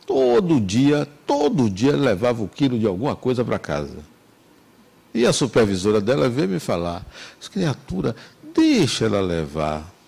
Todo 0.08 0.60
dia, 0.60 1.08
todo 1.28 1.70
dia 1.70 1.96
levava 1.96 2.42
o 2.42 2.48
quilo 2.48 2.80
de 2.80 2.88
alguma 2.88 3.16
coisa 3.16 3.46
para 3.46 3.60
casa. 3.60 4.00
E 5.14 5.24
a 5.28 5.32
supervisora 5.32 6.02
dela 6.02 6.28
veio 6.28 6.50
me 6.50 6.60
falar: 6.60 7.06
criatura, 7.52 8.16
deixa 8.56 9.06
ela 9.06 9.22
levar. 9.22 9.99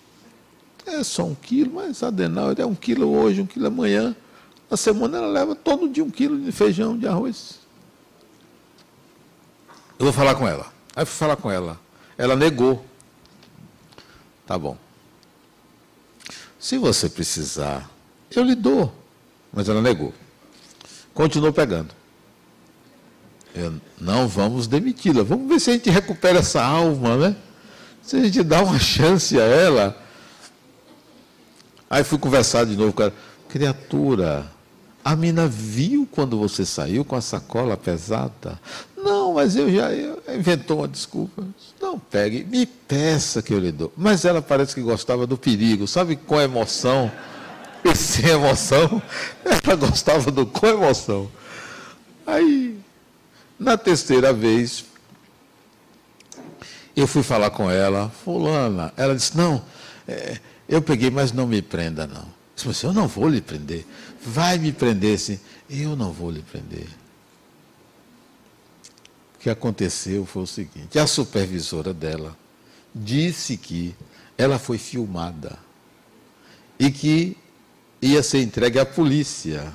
É 0.86 1.02
só 1.04 1.24
um 1.24 1.34
quilo, 1.34 1.74
mas 1.74 2.02
a 2.02 2.08
Adenauer 2.08 2.56
é 2.58 2.66
um 2.66 2.74
quilo 2.74 3.08
hoje, 3.08 3.40
um 3.40 3.46
quilo 3.46 3.66
amanhã. 3.66 4.14
Na 4.70 4.76
semana 4.76 5.18
ela 5.18 5.28
leva 5.28 5.54
todo 5.54 5.88
dia 5.88 6.02
um 6.02 6.10
quilo 6.10 6.40
de 6.40 6.50
feijão, 6.50 6.96
de 6.98 7.06
arroz. 7.06 7.60
Eu 9.98 10.06
vou 10.06 10.12
falar 10.12 10.34
com 10.34 10.48
ela. 10.48 10.72
Aí 10.96 11.04
fui 11.04 11.16
falar 11.16 11.36
com 11.36 11.50
ela. 11.50 11.78
Ela 12.18 12.34
negou. 12.34 12.84
Tá 14.46 14.58
bom. 14.58 14.76
Se 16.58 16.78
você 16.78 17.08
precisar, 17.08 17.90
eu 18.30 18.42
lhe 18.42 18.54
dou. 18.54 18.92
Mas 19.52 19.68
ela 19.68 19.80
negou. 19.80 20.12
Continuou 21.14 21.52
pegando. 21.52 21.94
Eu, 23.54 23.74
não 24.00 24.26
vamos 24.26 24.66
demiti-la. 24.66 25.22
Vamos 25.22 25.48
ver 25.48 25.60
se 25.60 25.70
a 25.70 25.72
gente 25.74 25.90
recupera 25.90 26.38
essa 26.38 26.64
alma, 26.64 27.16
né? 27.16 27.36
Se 28.02 28.16
a 28.16 28.24
gente 28.24 28.42
dá 28.42 28.62
uma 28.62 28.78
chance 28.78 29.38
a 29.38 29.44
ela. 29.44 30.01
Aí 31.92 32.02
fui 32.02 32.16
conversar 32.16 32.64
de 32.64 32.74
novo 32.74 32.90
com 32.94 33.02
ela. 33.02 33.12
Criatura, 33.50 34.50
a 35.04 35.14
mina 35.14 35.46
viu 35.46 36.08
quando 36.10 36.38
você 36.38 36.64
saiu 36.64 37.04
com 37.04 37.14
a 37.14 37.20
sacola 37.20 37.76
pesada? 37.76 38.58
Não, 38.96 39.34
mas 39.34 39.56
eu 39.56 39.70
já 39.70 39.92
eu, 39.92 40.18
inventou 40.34 40.78
uma 40.78 40.88
desculpa. 40.88 41.46
Não, 41.78 41.98
pegue, 41.98 42.44
me 42.44 42.64
peça 42.64 43.42
que 43.42 43.52
eu 43.52 43.58
lhe 43.58 43.70
dou. 43.70 43.92
Mas 43.94 44.24
ela 44.24 44.40
parece 44.40 44.74
que 44.74 44.80
gostava 44.80 45.26
do 45.26 45.36
perigo, 45.36 45.86
sabe, 45.86 46.16
com 46.16 46.40
emoção 46.40 47.12
e 47.84 47.94
sem 47.94 48.30
emoção. 48.30 49.02
Ela 49.44 49.76
gostava 49.76 50.30
do 50.30 50.46
com 50.46 50.66
emoção. 50.66 51.30
Aí, 52.26 52.80
na 53.58 53.76
terceira 53.76 54.32
vez, 54.32 54.86
eu 56.96 57.06
fui 57.06 57.22
falar 57.22 57.50
com 57.50 57.70
ela, 57.70 58.10
fulana. 58.24 58.94
Ela 58.96 59.14
disse, 59.14 59.36
não, 59.36 59.62
é, 60.08 60.38
eu 60.72 60.82
peguei, 60.82 61.10
mas 61.10 61.32
não 61.32 61.46
me 61.46 61.62
prenda, 61.62 62.06
não. 62.06 62.26
Eu 62.64 62.70
disse, 62.70 62.84
eu 62.84 62.92
não 62.92 63.08
vou 63.08 63.28
lhe 63.28 63.40
prender. 63.40 63.84
Vai 64.24 64.58
me 64.58 64.72
prender, 64.72 65.18
sim. 65.18 65.38
Eu 65.68 65.96
não 65.96 66.12
vou 66.12 66.30
lhe 66.30 66.42
prender 66.42 66.86
que 69.42 69.50
aconteceu 69.50 70.24
foi 70.24 70.44
o 70.44 70.46
seguinte: 70.46 70.98
a 70.98 71.06
supervisora 71.06 71.92
dela 71.92 72.36
disse 72.94 73.56
que 73.56 73.94
ela 74.38 74.58
foi 74.58 74.78
filmada 74.78 75.58
e 76.78 76.90
que 76.90 77.36
ia 78.00 78.22
ser 78.22 78.40
entregue 78.40 78.78
à 78.78 78.86
polícia. 78.86 79.72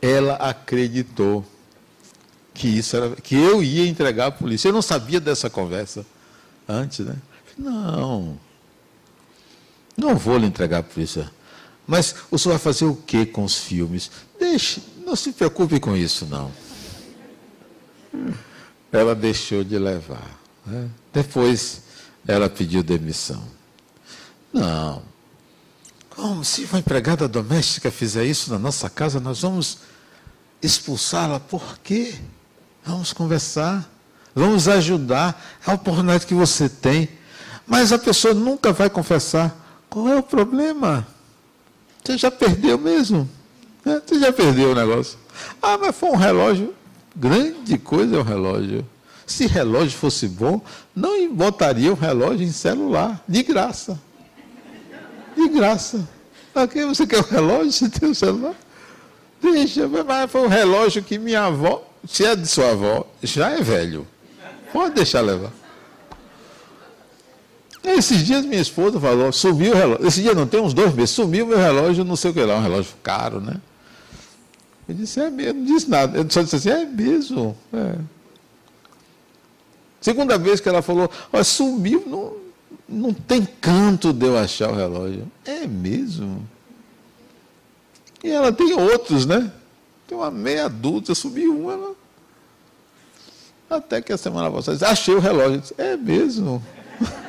Ela 0.00 0.34
acreditou 0.34 1.44
que 2.54 2.68
isso 2.68 2.96
era 2.96 3.16
que 3.16 3.34
eu 3.34 3.62
ia 3.62 3.86
entregar 3.86 4.26
à 4.28 4.30
polícia. 4.30 4.68
Eu 4.68 4.72
não 4.72 4.82
sabia 4.82 5.20
dessa 5.20 5.50
conversa 5.50 6.06
antes, 6.66 7.04
né? 7.04 7.16
Não. 7.58 8.38
Não 9.98 10.16
vou 10.16 10.38
lhe 10.38 10.46
entregar 10.46 10.78
à 10.78 10.82
polícia. 10.82 11.30
Mas 11.86 12.14
o 12.30 12.38
senhor 12.38 12.54
vai 12.54 12.62
fazer 12.62 12.86
o 12.86 12.94
que 12.94 13.26
com 13.26 13.44
os 13.44 13.58
filmes? 13.58 14.10
Deixe, 14.38 14.82
não 15.04 15.14
se 15.14 15.32
preocupe 15.32 15.78
com 15.78 15.94
isso, 15.94 16.24
não 16.24 16.50
ela 18.92 19.14
deixou 19.14 19.62
de 19.62 19.78
levar. 19.78 20.38
Né? 20.64 20.88
Depois 21.12 21.82
ela 22.26 22.48
pediu 22.48 22.82
demissão. 22.82 23.42
Não. 24.52 25.02
Como 26.10 26.44
se 26.44 26.64
uma 26.64 26.78
empregada 26.78 27.28
doméstica 27.28 27.90
fizer 27.90 28.24
isso 28.24 28.50
na 28.50 28.58
nossa 28.58 28.90
casa, 28.90 29.20
nós 29.20 29.42
vamos 29.42 29.78
expulsá-la? 30.60 31.38
Por 31.38 31.78
quê? 31.78 32.14
Vamos 32.84 33.12
conversar, 33.12 33.88
vamos 34.34 34.66
ajudar. 34.66 35.40
É 35.66 35.70
a 35.70 35.74
oportunidade 35.74 36.26
que 36.26 36.34
você 36.34 36.68
tem. 36.68 37.08
Mas 37.66 37.92
a 37.92 37.98
pessoa 37.98 38.32
nunca 38.32 38.72
vai 38.72 38.88
confessar. 38.88 39.66
Qual 39.90 40.08
é 40.08 40.16
o 40.16 40.22
problema? 40.22 41.06
Você 42.04 42.18
já 42.18 42.30
perdeu 42.30 42.78
mesmo. 42.78 43.28
Né? 43.84 44.00
Você 44.04 44.18
já 44.18 44.32
perdeu 44.32 44.72
o 44.72 44.74
negócio. 44.74 45.18
Ah, 45.62 45.78
mas 45.78 45.96
foi 45.96 46.10
um 46.10 46.16
relógio. 46.16 46.74
Grande 47.14 47.78
coisa 47.78 48.16
é 48.16 48.18
o 48.18 48.22
relógio. 48.22 48.84
Se 49.26 49.46
relógio 49.46 49.98
fosse 49.98 50.26
bom, 50.26 50.60
não 50.94 51.32
botaria 51.32 51.92
o 51.92 51.94
relógio 51.94 52.46
em 52.46 52.52
celular, 52.52 53.22
de 53.28 53.42
graça. 53.42 54.00
De 55.36 55.48
graça. 55.48 56.08
Aqui 56.54 56.84
você 56.84 57.06
quer 57.06 57.18
o 57.18 57.28
relógio, 57.28 57.72
você 57.72 57.88
tem 57.88 58.10
o 58.10 58.14
celular? 58.14 58.54
Deixa, 59.40 59.86
mas 59.86 60.30
foi 60.30 60.42
um 60.42 60.48
relógio 60.48 61.02
que 61.02 61.18
minha 61.18 61.44
avó, 61.44 61.86
se 62.06 62.24
é 62.24 62.34
de 62.34 62.46
sua 62.46 62.70
avó, 62.70 63.06
já 63.22 63.50
é 63.50 63.60
velho. 63.60 64.06
Pode 64.72 64.94
deixar 64.94 65.20
levar. 65.20 65.52
Esses 67.96 68.24
dias 68.24 68.44
minha 68.44 68.60
esposa 68.60 69.00
falou, 69.00 69.32
sumiu 69.32 69.72
o 69.72 69.76
relógio. 69.76 70.06
Esse 70.06 70.22
dia 70.22 70.34
não 70.34 70.46
tem 70.46 70.60
uns 70.60 70.74
dois 70.74 70.94
meses, 70.94 71.10
sumiu 71.10 71.46
meu 71.46 71.58
relógio, 71.58 72.04
não 72.04 72.16
sei 72.16 72.30
o 72.30 72.34
que 72.34 72.42
lá, 72.42 72.56
um 72.56 72.62
relógio 72.62 72.92
caro, 73.02 73.40
né? 73.40 73.60
Eu 74.88 74.94
disse, 74.94 75.20
é 75.20 75.30
mesmo, 75.30 75.60
não 75.60 75.66
disse 75.66 75.88
nada. 75.88 76.18
Eu 76.18 76.30
só 76.30 76.42
disse 76.42 76.56
assim, 76.56 76.70
é 76.70 76.84
mesmo. 76.84 77.56
É. 77.72 77.94
Segunda 80.00 80.38
vez 80.38 80.60
que 80.60 80.68
ela 80.68 80.82
falou, 80.82 81.10
ó, 81.32 81.42
sumiu, 81.42 82.04
não, 82.06 82.36
não 82.88 83.12
tem 83.12 83.46
canto 83.60 84.12
de 84.12 84.26
eu 84.26 84.38
achar 84.38 84.70
o 84.70 84.74
relógio. 84.74 85.30
É 85.44 85.66
mesmo. 85.66 86.46
E 88.22 88.30
ela 88.30 88.52
tem 88.52 88.72
outros, 88.74 89.26
né? 89.26 89.50
Tem 90.06 90.16
uma 90.16 90.30
meia 90.30 90.66
adulta, 90.66 91.14
sumiu 91.14 91.58
uma, 91.58 91.72
ela... 91.72 91.94
Até 93.70 94.00
que 94.00 94.12
a 94.12 94.16
semana 94.16 94.50
passada, 94.50 94.88
achei 94.88 95.14
o 95.14 95.20
relógio. 95.20 95.60
Disse, 95.60 95.74
é 95.76 95.96
mesmo. 95.96 96.62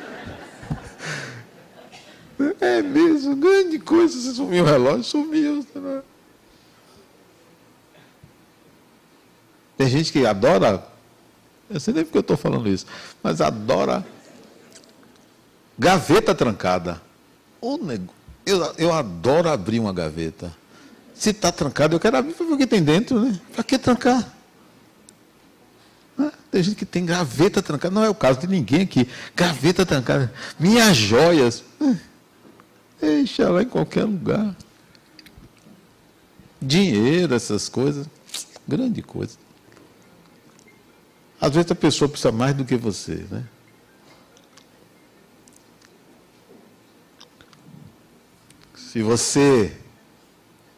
é 2.60 2.82
mesmo, 2.82 3.36
grande 3.36 3.78
coisa, 3.78 4.18
você 4.18 4.34
sumiu 4.34 4.64
o 4.64 4.66
relógio, 4.66 5.04
sumiu. 5.04 5.64
Né? 5.74 6.02
Tem 9.76 9.88
gente 9.88 10.12
que 10.12 10.26
adora, 10.26 10.86
eu 11.68 11.80
sei 11.80 11.94
nem 11.94 12.04
porque 12.04 12.18
eu 12.18 12.22
estou 12.22 12.36
falando 12.36 12.68
isso, 12.68 12.86
mas 13.22 13.40
adora 13.40 14.04
gaveta 15.78 16.34
trancada. 16.34 17.00
Eu, 18.46 18.74
eu 18.78 18.92
adoro 18.92 19.48
abrir 19.48 19.80
uma 19.80 19.92
gaveta. 19.92 20.54
Se 21.14 21.30
está 21.30 21.52
trancado, 21.52 21.96
eu 21.96 22.00
quero 22.00 22.16
abrir 22.16 22.32
para 22.32 22.46
ver 22.46 22.52
o 22.52 22.58
que 22.58 22.66
tem 22.66 22.82
dentro, 22.82 23.20
né? 23.20 23.38
Para 23.52 23.62
que 23.62 23.78
trancar? 23.78 24.40
Tem 26.50 26.62
gente 26.62 26.76
que 26.76 26.84
tem 26.84 27.06
gaveta 27.06 27.62
trancada. 27.62 27.94
Não 27.94 28.04
é 28.04 28.08
o 28.08 28.14
caso 28.14 28.40
de 28.40 28.46
ninguém 28.46 28.82
aqui. 28.82 29.08
Gaveta 29.36 29.86
trancada. 29.86 30.32
Minhas 30.58 30.96
joias. 30.96 31.62
Deixa 33.00 33.48
lá 33.48 33.62
em 33.62 33.68
qualquer 33.68 34.04
lugar. 34.04 34.54
Dinheiro, 36.60 37.34
essas 37.34 37.68
coisas. 37.68 38.06
Grande 38.68 39.02
coisa. 39.02 39.36
Às 41.40 41.54
vezes 41.54 41.70
a 41.70 41.74
pessoa 41.74 42.08
precisa 42.08 42.30
mais 42.30 42.54
do 42.54 42.64
que 42.64 42.76
você, 42.76 43.26
né? 43.30 43.44
Se 48.74 49.02
você 49.02 49.76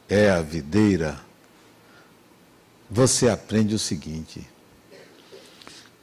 é 0.09 0.31
a 0.31 0.43
videira, 0.43 1.19
você 2.89 3.29
aprende 3.29 3.75
o 3.75 3.79
seguinte: 3.79 4.47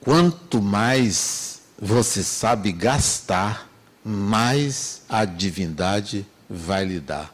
quanto 0.01 0.61
mais 0.61 1.61
você 1.77 2.23
sabe 2.23 2.71
gastar, 2.71 3.68
mais 4.03 5.01
a 5.09 5.25
divindade 5.25 6.25
vai 6.49 6.85
lhe 6.85 6.99
dar. 6.99 7.33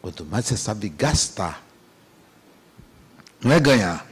Quanto 0.00 0.24
mais 0.24 0.46
você 0.46 0.56
sabe 0.56 0.88
gastar, 0.88 1.62
não 3.40 3.52
é 3.52 3.60
ganhar. 3.60 4.06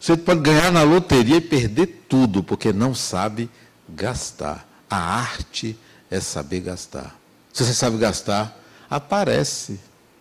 Você 0.00 0.16
pode 0.16 0.40
ganhar 0.40 0.70
na 0.70 0.82
loteria 0.82 1.36
e 1.36 1.40
perder 1.40 2.04
tudo, 2.08 2.42
porque 2.42 2.72
não 2.72 2.94
sabe 2.94 3.50
gastar. 3.88 4.66
A 4.88 4.96
arte 4.96 5.78
é 6.10 6.20
saber 6.20 6.60
gastar. 6.60 7.18
Se 7.52 7.64
você 7.64 7.72
sabe 7.72 7.96
gastar, 7.96 8.56
aparece. 8.90 9.80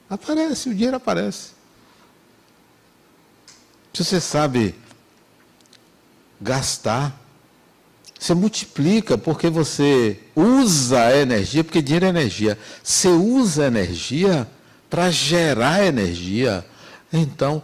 Aparece, 0.09 0.69
o 0.69 0.73
dinheiro 0.73 0.95
aparece. 0.95 1.51
Se 3.93 4.03
você 4.03 4.21
sabe 4.21 4.73
gastar, 6.39 7.13
você 8.23 8.33
multiplica, 8.33 9.17
porque 9.17 9.49
você 9.49 10.17
usa 10.33 11.07
a 11.07 11.17
energia, 11.17 11.61
porque 11.61 11.81
dinheiro 11.81 12.05
é 12.05 12.09
energia. 12.09 12.57
Você 12.81 13.09
usa 13.09 13.65
a 13.65 13.67
energia 13.67 14.49
para 14.89 15.11
gerar 15.11 15.85
energia. 15.85 16.65
Então, 17.11 17.61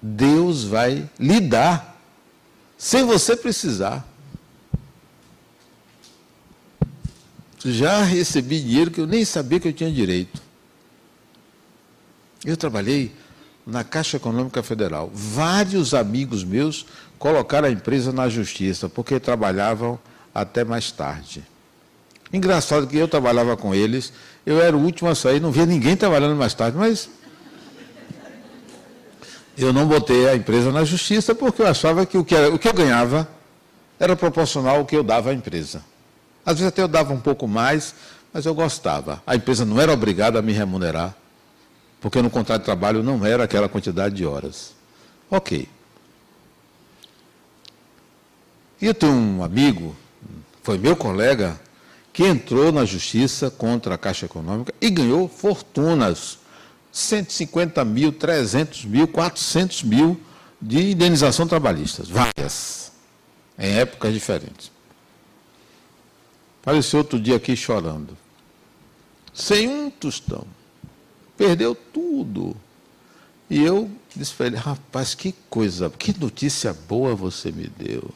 Deus 0.00 0.64
vai 0.64 1.06
lhe 1.18 1.38
dar, 1.38 2.00
sem 2.78 3.04
você 3.04 3.36
precisar. 3.36 4.08
Já 7.62 8.02
recebi 8.02 8.58
dinheiro 8.58 8.90
que 8.90 9.02
eu 9.02 9.06
nem 9.06 9.22
sabia 9.22 9.60
que 9.60 9.68
eu 9.68 9.72
tinha 9.74 9.92
direito. 9.92 10.40
Eu 12.42 12.56
trabalhei 12.56 13.12
na 13.66 13.84
Caixa 13.84 14.16
Econômica 14.16 14.62
Federal. 14.62 15.10
Vários 15.12 15.92
amigos 15.92 16.42
meus 16.42 16.86
colocaram 17.20 17.68
a 17.68 17.70
empresa 17.70 18.10
na 18.12 18.30
justiça, 18.30 18.88
porque 18.88 19.20
trabalhavam 19.20 19.98
até 20.34 20.64
mais 20.64 20.90
tarde. 20.90 21.44
Engraçado 22.32 22.86
que 22.86 22.96
eu 22.96 23.06
trabalhava 23.06 23.56
com 23.58 23.74
eles, 23.74 24.10
eu 24.46 24.58
era 24.60 24.74
o 24.74 24.80
último 24.80 25.10
a 25.10 25.14
sair, 25.14 25.38
não 25.38 25.52
via 25.52 25.66
ninguém 25.66 25.94
trabalhando 25.94 26.34
mais 26.34 26.54
tarde, 26.54 26.78
mas 26.78 27.10
eu 29.58 29.70
não 29.70 29.86
botei 29.86 30.30
a 30.30 30.34
empresa 30.34 30.72
na 30.72 30.82
justiça 30.82 31.34
porque 31.34 31.60
eu 31.60 31.66
achava 31.66 32.06
que 32.06 32.16
o 32.16 32.24
que, 32.24 32.34
era, 32.34 32.48
o 32.48 32.58
que 32.58 32.66
eu 32.66 32.72
ganhava 32.72 33.28
era 33.98 34.16
proporcional 34.16 34.78
ao 34.78 34.86
que 34.86 34.96
eu 34.96 35.02
dava 35.02 35.28
à 35.28 35.34
empresa. 35.34 35.84
Às 36.46 36.54
vezes 36.54 36.68
até 36.68 36.80
eu 36.80 36.88
dava 36.88 37.12
um 37.12 37.20
pouco 37.20 37.46
mais, 37.46 37.94
mas 38.32 38.46
eu 38.46 38.54
gostava. 38.54 39.22
A 39.26 39.36
empresa 39.36 39.66
não 39.66 39.78
era 39.78 39.92
obrigada 39.92 40.38
a 40.38 40.42
me 40.42 40.54
remunerar, 40.54 41.14
porque 42.00 42.22
no 42.22 42.30
contrato 42.30 42.60
de 42.60 42.64
trabalho 42.64 43.02
não 43.02 43.26
era 43.26 43.44
aquela 43.44 43.68
quantidade 43.68 44.14
de 44.14 44.24
horas. 44.24 44.72
Ok. 45.30 45.68
E 48.80 48.86
eu 48.86 48.94
tenho 48.94 49.12
um 49.12 49.42
amigo, 49.42 49.94
foi 50.62 50.78
meu 50.78 50.96
colega, 50.96 51.60
que 52.12 52.24
entrou 52.24 52.72
na 52.72 52.84
justiça 52.84 53.50
contra 53.50 53.94
a 53.94 53.98
Caixa 53.98 54.26
Econômica 54.26 54.74
e 54.80 54.90
ganhou 54.90 55.28
fortunas. 55.28 56.38
150 56.92 57.84
mil, 57.84 58.10
300 58.10 58.84
mil, 58.84 59.06
400 59.06 59.84
mil 59.84 60.20
de 60.60 60.90
indenização 60.90 61.46
trabalhista. 61.46 62.02
Várias. 62.02 62.90
Em 63.56 63.78
épocas 63.78 64.12
diferentes. 64.12 64.72
Apareceu 66.60 66.98
outro 66.98 67.20
dia 67.20 67.36
aqui 67.36 67.54
chorando. 67.54 68.16
Sem 69.32 69.68
um 69.68 69.88
tostão. 69.88 70.44
Perdeu 71.36 71.74
tudo. 71.74 72.56
E 73.48 73.62
eu 73.62 73.90
disse 74.14 74.34
para 74.34 74.46
ele, 74.46 74.56
rapaz, 74.56 75.14
que 75.14 75.32
coisa, 75.48 75.88
que 75.90 76.18
notícia 76.18 76.72
boa 76.72 77.14
você 77.14 77.52
me 77.52 77.68
deu. 77.68 78.10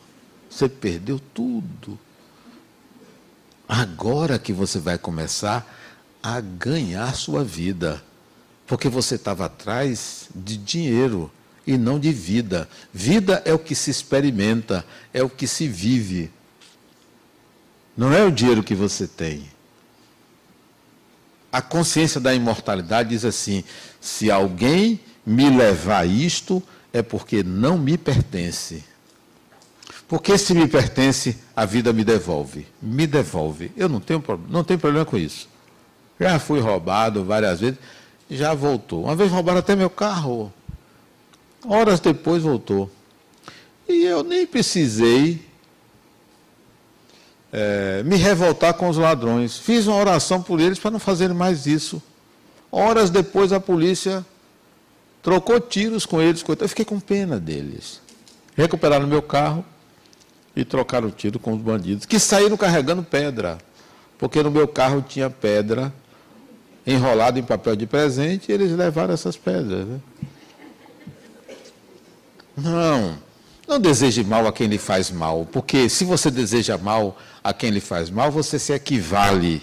Você 0.55 0.69
perdeu 0.69 1.19
tudo. 1.19 1.99
Agora 3.69 4.39
que 4.39 4.53
você 4.53 4.79
vai 4.79 4.97
começar 4.97 5.67
a 6.23 6.41
ganhar 6.41 7.13
sua 7.17 7.43
vida. 7.43 8.01
Porque 8.65 8.89
você 8.89 9.17
estava 9.17 9.47
atrás 9.47 10.29
de 10.33 10.57
dinheiro 10.57 11.29
e 11.67 11.77
não 11.77 11.99
de 11.99 12.13
vida. 12.13 12.69
Vida 12.93 13.43
é 13.45 13.53
o 13.53 13.59
que 13.59 13.75
se 13.75 13.91
experimenta, 13.91 14.87
é 15.13 15.25
o 15.25 15.29
que 15.29 15.49
se 15.49 15.67
vive. 15.67 16.31
Não 17.97 18.13
é 18.13 18.23
o 18.23 18.31
dinheiro 18.31 18.63
que 18.63 18.77
você 18.77 19.09
tem. 19.09 19.51
A 21.51 21.61
consciência 21.61 22.21
da 22.21 22.33
imortalidade 22.33 23.09
diz 23.09 23.25
assim: 23.25 23.65
se 24.01 24.31
alguém 24.31 25.01
me 25.27 25.51
levar 25.51 26.07
isto, 26.07 26.63
é 26.93 27.03
porque 27.03 27.43
não 27.43 27.77
me 27.77 27.99
pertence. 27.99 28.94
Porque 30.07 30.37
se 30.37 30.55
me 30.55 30.69
pertence, 30.69 31.39
a 31.57 31.65
vida 31.65 31.93
me 31.93 32.05
devolve. 32.05 32.67
Me 32.81 33.07
devolve. 33.07 33.73
Eu 33.77 33.89
não 33.89 34.01
tenho, 34.01 34.23
não 34.49 34.63
tenho 34.63 34.79
problema 34.79 35.05
com 35.05 35.17
isso. 35.17 35.49
Já 36.21 36.39
fui 36.39 36.61
roubado 36.61 37.25
várias 37.25 37.61
vezes, 37.61 37.79
já 38.31 38.55
voltou. 38.55 39.05
Uma 39.05 39.17
vez 39.17 39.31
roubaram 39.31 39.59
até 39.59 39.75
meu 39.75 39.91
carro. 39.91 40.53
Horas 41.67 42.01
depois 42.01 42.43
voltou. 42.43 42.91
E 43.89 44.05
eu 44.05 44.23
nem 44.23 44.47
precisei 44.47 45.45
é, 47.53 48.03
me 48.05 48.17
revoltar 48.17 48.75
com 48.75 48.89
os 48.89 48.97
ladrões. 48.97 49.57
Fiz 49.59 49.87
uma 49.87 49.97
oração 49.97 50.43
por 50.43 50.61
eles 50.61 50.79
para 50.79 50.91
não 50.91 50.99
fazerem 50.99 51.37
mais 51.37 51.67
isso. 51.67 52.03
Horas 52.71 53.11
depois 53.11 53.53
a 53.53 53.61
polícia 53.61 54.25
trocou 55.23 55.61
tiros 55.61 56.05
com 56.05 56.21
eles. 56.21 56.45
Eu 56.47 56.69
fiquei 56.69 56.85
com 56.85 57.01
pena 57.01 57.41
deles. 57.41 58.01
Recuperaram 58.57 59.07
meu 59.07 59.23
carro 59.23 59.65
e 60.57 60.65
trocaram 60.65 61.11
tiro 61.11 61.39
com 61.39 61.53
os 61.53 61.61
bandidos, 61.61 62.07
que 62.07 62.19
saíram 62.19 62.57
carregando 62.57 63.03
pedra. 63.03 63.59
Porque 64.19 64.43
no 64.43 64.51
meu 64.51 64.69
carro 64.69 65.05
tinha 65.07 65.29
pedra 65.29 65.93
enrolada 66.87 67.39
em 67.39 67.43
papel 67.43 67.75
de 67.77 67.87
presente 67.87 68.51
e 68.51 68.53
eles 68.53 68.73
levaram 68.73 69.15
essas 69.15 69.37
pedras. 69.37 69.87
Né? 69.87 70.01
Não, 72.57 73.19
não 73.67 73.81
deseje 73.81 74.23
mal 74.23 74.47
a 74.47 74.53
quem 74.53 74.69
lhe 74.69 74.79
faz 74.79 75.11
mal, 75.11 75.47
porque 75.51 75.89
se 75.89 76.05
você 76.05 76.31
deseja 76.31 76.79
mal 76.79 77.19
a 77.43 77.53
quem 77.53 77.71
lhe 77.71 77.81
faz 77.81 78.11
mal, 78.11 78.31
você 78.31 78.59
se 78.59 78.73
equivale. 78.73 79.63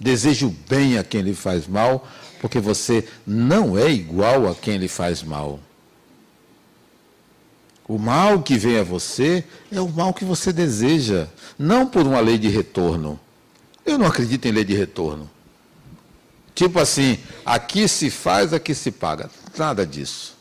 Deseje 0.00 0.44
o 0.44 0.50
bem 0.68 0.98
a 0.98 1.04
quem 1.04 1.20
lhe 1.20 1.34
faz 1.34 1.68
mal, 1.68 2.06
porque 2.40 2.58
você 2.58 3.06
não 3.24 3.78
é 3.78 3.90
igual 3.90 4.48
a 4.48 4.54
quem 4.54 4.76
lhe 4.76 4.88
faz 4.88 5.22
mal. 5.22 5.60
O 7.86 7.98
mal 7.98 8.42
que 8.42 8.56
vem 8.56 8.78
a 8.78 8.82
você 8.82 9.44
é 9.70 9.80
o 9.80 9.88
mal 9.88 10.14
que 10.14 10.24
você 10.24 10.52
deseja, 10.52 11.28
não 11.58 11.86
por 11.86 12.06
uma 12.06 12.20
lei 12.20 12.38
de 12.38 12.48
retorno. 12.48 13.20
Eu 13.84 13.98
não 13.98 14.06
acredito 14.06 14.46
em 14.46 14.52
lei 14.52 14.64
de 14.64 14.74
retorno. 14.74 15.30
Tipo 16.54 16.78
assim, 16.78 17.18
aqui 17.44 17.86
se 17.86 18.08
faz, 18.10 18.52
aqui 18.52 18.74
se 18.74 18.90
paga. 18.90 19.28
Nada 19.58 19.86
disso. 19.86 20.34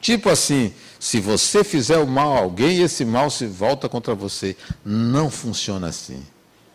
Tipo 0.00 0.30
assim, 0.30 0.72
se 0.98 1.20
você 1.20 1.62
fizer 1.62 1.98
o 1.98 2.06
mal 2.06 2.34
a 2.34 2.40
alguém, 2.40 2.80
esse 2.80 3.04
mal 3.04 3.28
se 3.28 3.46
volta 3.46 3.88
contra 3.88 4.14
você. 4.14 4.56
Não 4.84 5.28
funciona 5.28 5.88
assim. 5.88 6.22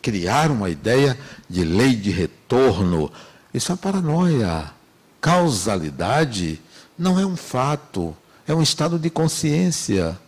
Criar 0.02 0.52
uma 0.52 0.70
ideia 0.70 1.18
de 1.50 1.64
lei 1.64 1.96
de 1.96 2.12
retorno, 2.12 3.12
isso 3.52 3.72
é 3.72 3.76
paranoia. 3.76 4.72
Causalidade 5.20 6.62
não 6.96 7.20
é 7.20 7.26
um 7.26 7.36
fato, 7.36 8.16
é 8.48 8.54
um 8.54 8.62
estado 8.62 9.00
de 9.00 9.10
consciência. 9.10 10.20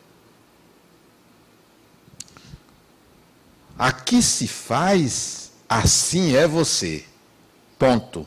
Aqui 3.78 4.24
se 4.24 4.48
faz, 4.48 5.52
assim 5.70 6.36
é 6.36 6.48
você. 6.48 7.06
Ponto. 7.78 8.26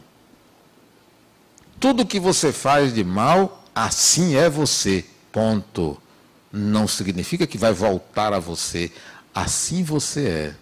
Tudo 1.80 2.06
que 2.06 2.20
você 2.20 2.52
faz 2.52 2.94
de 2.94 3.02
mal 3.02 3.64
assim 3.74 4.36
é 4.36 4.48
você. 4.48 5.04
Ponto. 5.32 6.00
Não 6.52 6.86
significa 6.86 7.46
que 7.46 7.58
vai 7.58 7.72
voltar 7.72 8.32
a 8.32 8.38
você. 8.38 8.92
Assim 9.34 9.82
você 9.82 10.28
é. 10.28 10.54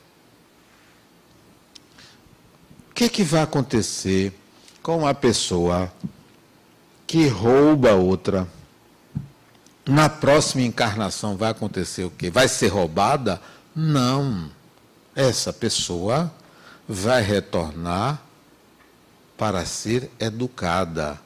O 2.90 2.94
que, 2.94 3.04
é 3.04 3.08
que 3.08 3.22
vai 3.22 3.42
acontecer 3.42 4.32
com 4.82 4.98
uma 4.98 5.14
pessoa 5.14 5.92
que 7.06 7.28
rouba 7.28 7.92
outra? 7.92 8.48
Na 9.88 10.08
próxima 10.08 10.62
encarnação 10.62 11.36
vai 11.36 11.50
acontecer 11.50 12.04
o 12.04 12.10
quê? 12.10 12.30
Vai 12.30 12.46
ser 12.46 12.68
roubada? 12.68 13.40
Não. 13.74 14.50
Essa 15.16 15.52
pessoa 15.52 16.32
vai 16.86 17.22
retornar 17.22 18.22
para 19.36 19.64
ser 19.64 20.10
educada 20.20 21.18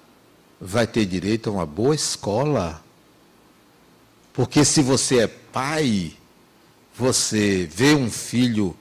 vai 0.64 0.86
ter 0.86 1.04
direito 1.04 1.50
a 1.50 1.52
uma 1.52 1.66
boa 1.66 1.92
escola. 1.92 2.80
Porque 4.32 4.64
se 4.64 4.80
você 4.80 5.18
é 5.18 5.26
pai, 5.26 6.12
você 6.96 7.68
vê 7.70 7.94
um 7.94 8.08
filho 8.08 8.76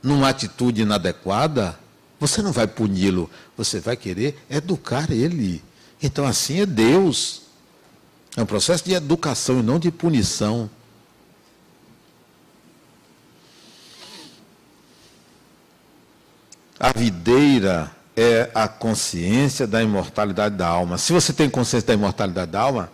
numa 0.00 0.28
atitude 0.28 0.82
inadequada, 0.82 1.76
você 2.20 2.40
não 2.40 2.52
vai 2.52 2.68
puni-lo, 2.68 3.28
você 3.56 3.80
vai 3.80 3.96
querer 3.96 4.38
educar 4.48 5.10
ele. 5.10 5.62
Então 6.00 6.24
assim 6.24 6.60
é 6.60 6.66
Deus. 6.66 7.42
É 8.36 8.42
um 8.42 8.46
processo 8.46 8.84
de 8.84 8.92
educação 8.92 9.60
e 9.60 9.62
não 9.62 9.78
de 9.78 9.90
punição. 9.90 10.68
A 16.78 16.92
videira 16.92 17.90
é 18.14 18.50
a 18.54 18.68
consciência 18.68 19.66
da 19.66 19.82
imortalidade 19.82 20.54
da 20.54 20.68
alma. 20.68 20.98
Se 20.98 21.14
você 21.14 21.32
tem 21.32 21.48
consciência 21.48 21.86
da 21.86 21.94
imortalidade 21.94 22.52
da 22.52 22.60
alma, 22.60 22.92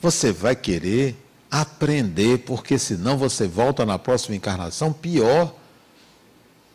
você 0.00 0.30
vai 0.30 0.54
querer 0.54 1.16
aprender, 1.50 2.38
porque 2.38 2.78
senão 2.78 3.18
você 3.18 3.48
volta 3.48 3.84
na 3.84 3.98
próxima 3.98 4.36
encarnação 4.36 4.92
pior. 4.92 5.52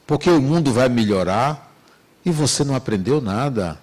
Porque 0.05 0.29
o 0.29 0.41
mundo 0.41 0.73
vai 0.73 0.89
melhorar 0.89 1.73
e 2.25 2.31
você 2.31 2.65
não 2.65 2.75
aprendeu 2.75 3.21
nada. 3.21 3.79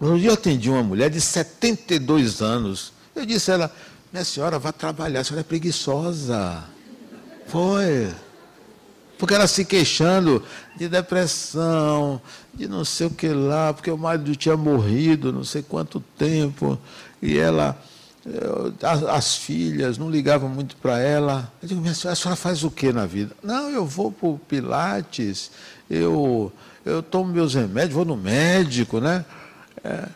Um 0.00 0.16
dia 0.16 0.30
eu 0.30 0.34
atendi 0.34 0.70
uma 0.70 0.82
mulher 0.82 1.10
de 1.10 1.20
72 1.20 2.40
anos. 2.40 2.92
Eu 3.14 3.26
disse 3.26 3.50
a 3.50 3.54
ela, 3.54 3.72
minha 4.12 4.24
senhora, 4.24 4.58
vá 4.58 4.72
trabalhar, 4.72 5.20
a 5.20 5.24
senhora 5.24 5.40
é 5.40 5.44
preguiçosa. 5.44 6.64
Foi 7.46 8.08
porque 9.18 9.34
ela 9.34 9.48
se 9.48 9.64
queixando 9.64 10.42
de 10.76 10.88
depressão, 10.88 12.22
de 12.54 12.68
não 12.68 12.84
sei 12.84 13.08
o 13.08 13.10
que 13.10 13.28
lá, 13.28 13.74
porque 13.74 13.90
o 13.90 13.98
marido 13.98 14.34
tinha 14.36 14.56
morrido 14.56 15.32
não 15.32 15.42
sei 15.42 15.60
quanto 15.60 16.00
tempo, 16.16 16.78
e 17.20 17.36
ela, 17.36 17.76
as, 18.80 19.02
as, 19.02 19.36
filhas 19.36 19.98
não 19.98 20.08
ligavam 20.08 20.48
muito 20.48 20.76
para 20.76 21.00
ela. 21.00 21.52
Eu 21.60 21.68
digo, 21.68 21.80
minha 21.80 21.94
senhora, 21.94 22.12
a 22.12 22.16
senhora 22.16 22.36
faz 22.36 22.62
o 22.62 22.70
que 22.70 22.92
na 22.92 23.06
vida? 23.06 23.34
Não, 23.42 23.68
eu 23.68 23.84
vou 23.84 24.12
para 24.12 24.28
o 24.28 24.38
Pilates, 24.38 25.50
eu, 25.90 26.52
eu 26.86 27.02
tomo 27.02 27.32
meus 27.32 27.54
remédios, 27.54 27.94
vou 27.94 28.04
no 28.04 28.16
médico, 28.16 29.00
né? 29.00 29.24
É, 29.84 30.08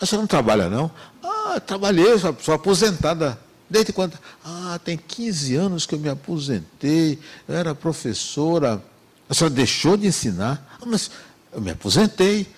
a 0.00 0.06
senhora 0.06 0.22
não 0.22 0.26
trabalha, 0.26 0.68
não? 0.68 0.90
Ah, 1.22 1.60
trabalhei, 1.60 2.18
sou, 2.18 2.36
sou 2.40 2.54
aposentada 2.54 3.38
Desde 3.70 3.92
quando? 3.92 4.18
Ah, 4.44 4.80
tem 4.84 4.96
15 4.96 5.54
anos 5.54 5.86
que 5.86 5.94
eu 5.94 5.98
me 6.00 6.08
aposentei, 6.08 7.20
eu 7.48 7.54
era 7.54 7.72
professora. 7.72 8.82
A 9.28 9.34
senhora 9.34 9.54
deixou 9.54 9.96
de 9.96 10.08
ensinar? 10.08 10.76
Ah, 10.82 10.84
mas 10.84 11.08
eu 11.52 11.60
me 11.60 11.70
aposentei. 11.70 12.48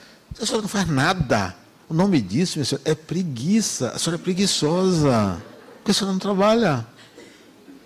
A 0.41 0.47
senhora 0.47 0.63
não 0.63 0.69
faz 0.69 0.89
nada. 0.89 1.55
O 1.87 1.93
nome 1.93 2.19
disso, 2.19 2.57
minha 2.57 2.65
senhora, 2.65 2.83
é 2.87 2.95
preguiça. 2.95 3.91
A 3.91 3.99
senhora 3.99 4.19
é 4.23 4.25
preguiçosa. 4.25 5.43
Porque 5.77 5.91
a 5.91 5.95
senhora 5.95 6.13
não 6.15 6.19
trabalha. 6.19 6.87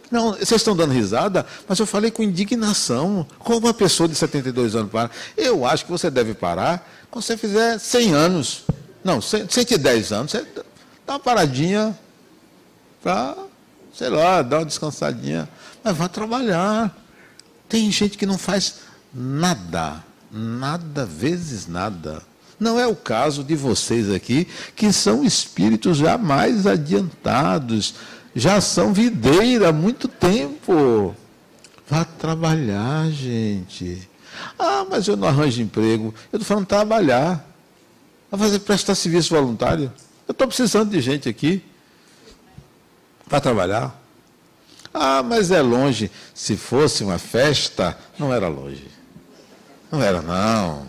Não, 0.08 0.34
vocês 0.34 0.52
estão 0.52 0.76
dando 0.76 0.92
risada, 0.92 1.44
mas 1.66 1.80
eu 1.80 1.86
falei 1.86 2.12
com 2.12 2.22
indignação. 2.22 3.26
Como 3.40 3.66
uma 3.66 3.74
pessoa 3.74 4.08
de 4.08 4.14
72 4.14 4.76
anos 4.76 4.92
para? 4.92 5.10
Eu 5.36 5.66
acho 5.66 5.84
que 5.84 5.90
você 5.90 6.08
deve 6.08 6.32
parar 6.32 6.88
quando 7.10 7.24
você 7.24 7.36
fizer 7.36 7.78
100 7.78 8.14
anos. 8.14 8.64
Não, 9.04 9.20
110 9.20 10.12
anos. 10.12 10.32
Você 10.32 10.46
dá 11.06 11.14
uma 11.14 11.20
paradinha 11.20 11.96
para, 13.02 13.36
sei 13.94 14.08
lá, 14.08 14.42
dar 14.42 14.58
uma 14.58 14.66
descansadinha. 14.66 15.48
Mas 15.82 15.96
vá 15.96 16.08
trabalhar. 16.08 16.96
Tem 17.68 17.90
gente 17.90 18.18
que 18.18 18.26
não 18.26 18.38
faz 18.38 18.76
nada. 19.14 20.04
Nada 20.30 21.06
vezes 21.06 21.66
nada. 21.66 22.22
Não 22.58 22.80
é 22.80 22.86
o 22.86 22.96
caso 22.96 23.44
de 23.44 23.54
vocês 23.54 24.10
aqui, 24.10 24.48
que 24.74 24.92
são 24.92 25.22
espíritos 25.22 25.98
já 25.98 26.16
mais 26.16 26.66
adiantados, 26.66 27.94
já 28.34 28.60
são 28.60 28.92
videira 28.92 29.68
há 29.68 29.72
muito 29.72 30.08
tempo. 30.08 31.14
Vá 31.88 32.04
trabalhar, 32.04 33.08
gente. 33.10 34.08
Ah, 34.58 34.86
mas 34.88 35.06
eu 35.08 35.16
não 35.16 35.28
arranjo 35.28 35.60
emprego. 35.62 36.14
Eu 36.32 36.38
estou 36.38 36.44
falando 36.44 36.66
trabalhar. 36.66 37.46
Vai 38.30 38.40
fazer 38.40 38.58
prestar 38.60 38.94
serviço 38.94 39.34
voluntário. 39.34 39.92
Eu 40.26 40.32
estou 40.32 40.46
precisando 40.46 40.90
de 40.90 41.00
gente 41.00 41.28
aqui. 41.28 41.62
Para 43.28 43.40
trabalhar. 43.40 44.00
Ah, 44.92 45.22
mas 45.22 45.50
é 45.50 45.60
longe. 45.60 46.10
Se 46.34 46.56
fosse 46.56 47.04
uma 47.04 47.18
festa, 47.18 47.96
não 48.18 48.32
era 48.32 48.48
longe. 48.48 48.88
Não 49.90 50.02
era, 50.02 50.22
não. 50.22 50.88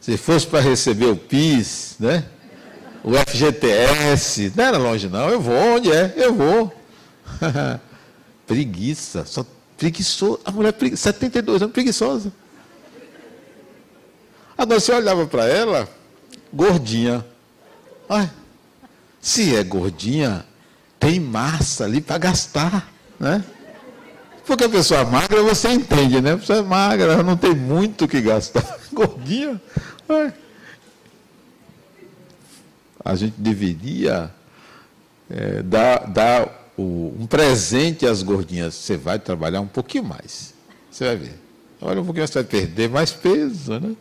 Se 0.00 0.16
fosse 0.16 0.46
para 0.46 0.60
receber 0.60 1.06
o 1.06 1.16
PIS, 1.16 1.96
né? 1.98 2.24
O 3.04 3.12
FGTS, 3.14 4.52
não 4.54 4.64
era 4.64 4.78
longe, 4.78 5.08
não. 5.08 5.28
Eu 5.28 5.40
vou, 5.40 5.76
onde 5.76 5.90
é? 5.90 6.14
Eu 6.16 6.34
vou. 6.34 6.72
Preguiça, 8.46 9.24
só 9.24 9.44
preguiçoso. 9.76 10.40
A 10.44 10.52
mulher, 10.52 10.74
72 10.96 11.62
anos, 11.62 11.72
preguiçosa. 11.72 12.32
Agora 14.62 14.78
você 14.78 14.92
olhava 14.92 15.26
para 15.26 15.44
ela, 15.44 15.88
gordinha. 16.52 17.26
Olha, 18.08 18.32
se 19.20 19.56
é 19.56 19.64
gordinha, 19.64 20.46
tem 21.00 21.18
massa 21.18 21.82
ali 21.82 22.00
para 22.00 22.16
gastar, 22.16 22.88
né? 23.18 23.44
Porque 24.46 24.62
a 24.62 24.68
pessoa 24.68 25.04
magra 25.04 25.42
você 25.42 25.68
entende, 25.68 26.20
né? 26.20 26.34
A 26.34 26.38
pessoa 26.38 26.60
é 26.60 26.62
magra, 26.62 27.24
não 27.24 27.36
tem 27.36 27.56
muito 27.56 28.04
o 28.04 28.08
que 28.08 28.20
gastar. 28.20 28.78
Gordinha. 28.94 29.60
A 33.04 33.16
gente 33.16 33.34
deveria 33.36 34.32
é, 35.28 35.60
dar, 35.60 36.06
dar 36.06 36.70
o, 36.78 37.12
um 37.18 37.26
presente 37.26 38.06
às 38.06 38.22
gordinhas. 38.22 38.74
Você 38.74 38.96
vai 38.96 39.18
trabalhar 39.18 39.60
um 39.60 39.66
pouquinho 39.66 40.04
mais. 40.04 40.54
Você 40.88 41.04
vai 41.04 41.16
ver. 41.16 41.34
Olha 41.80 42.00
um 42.00 42.04
pouquinho, 42.04 42.28
você 42.28 42.34
vai 42.34 42.44
perder 42.44 42.88
mais 42.88 43.10
peso, 43.10 43.80
né? 43.80 43.96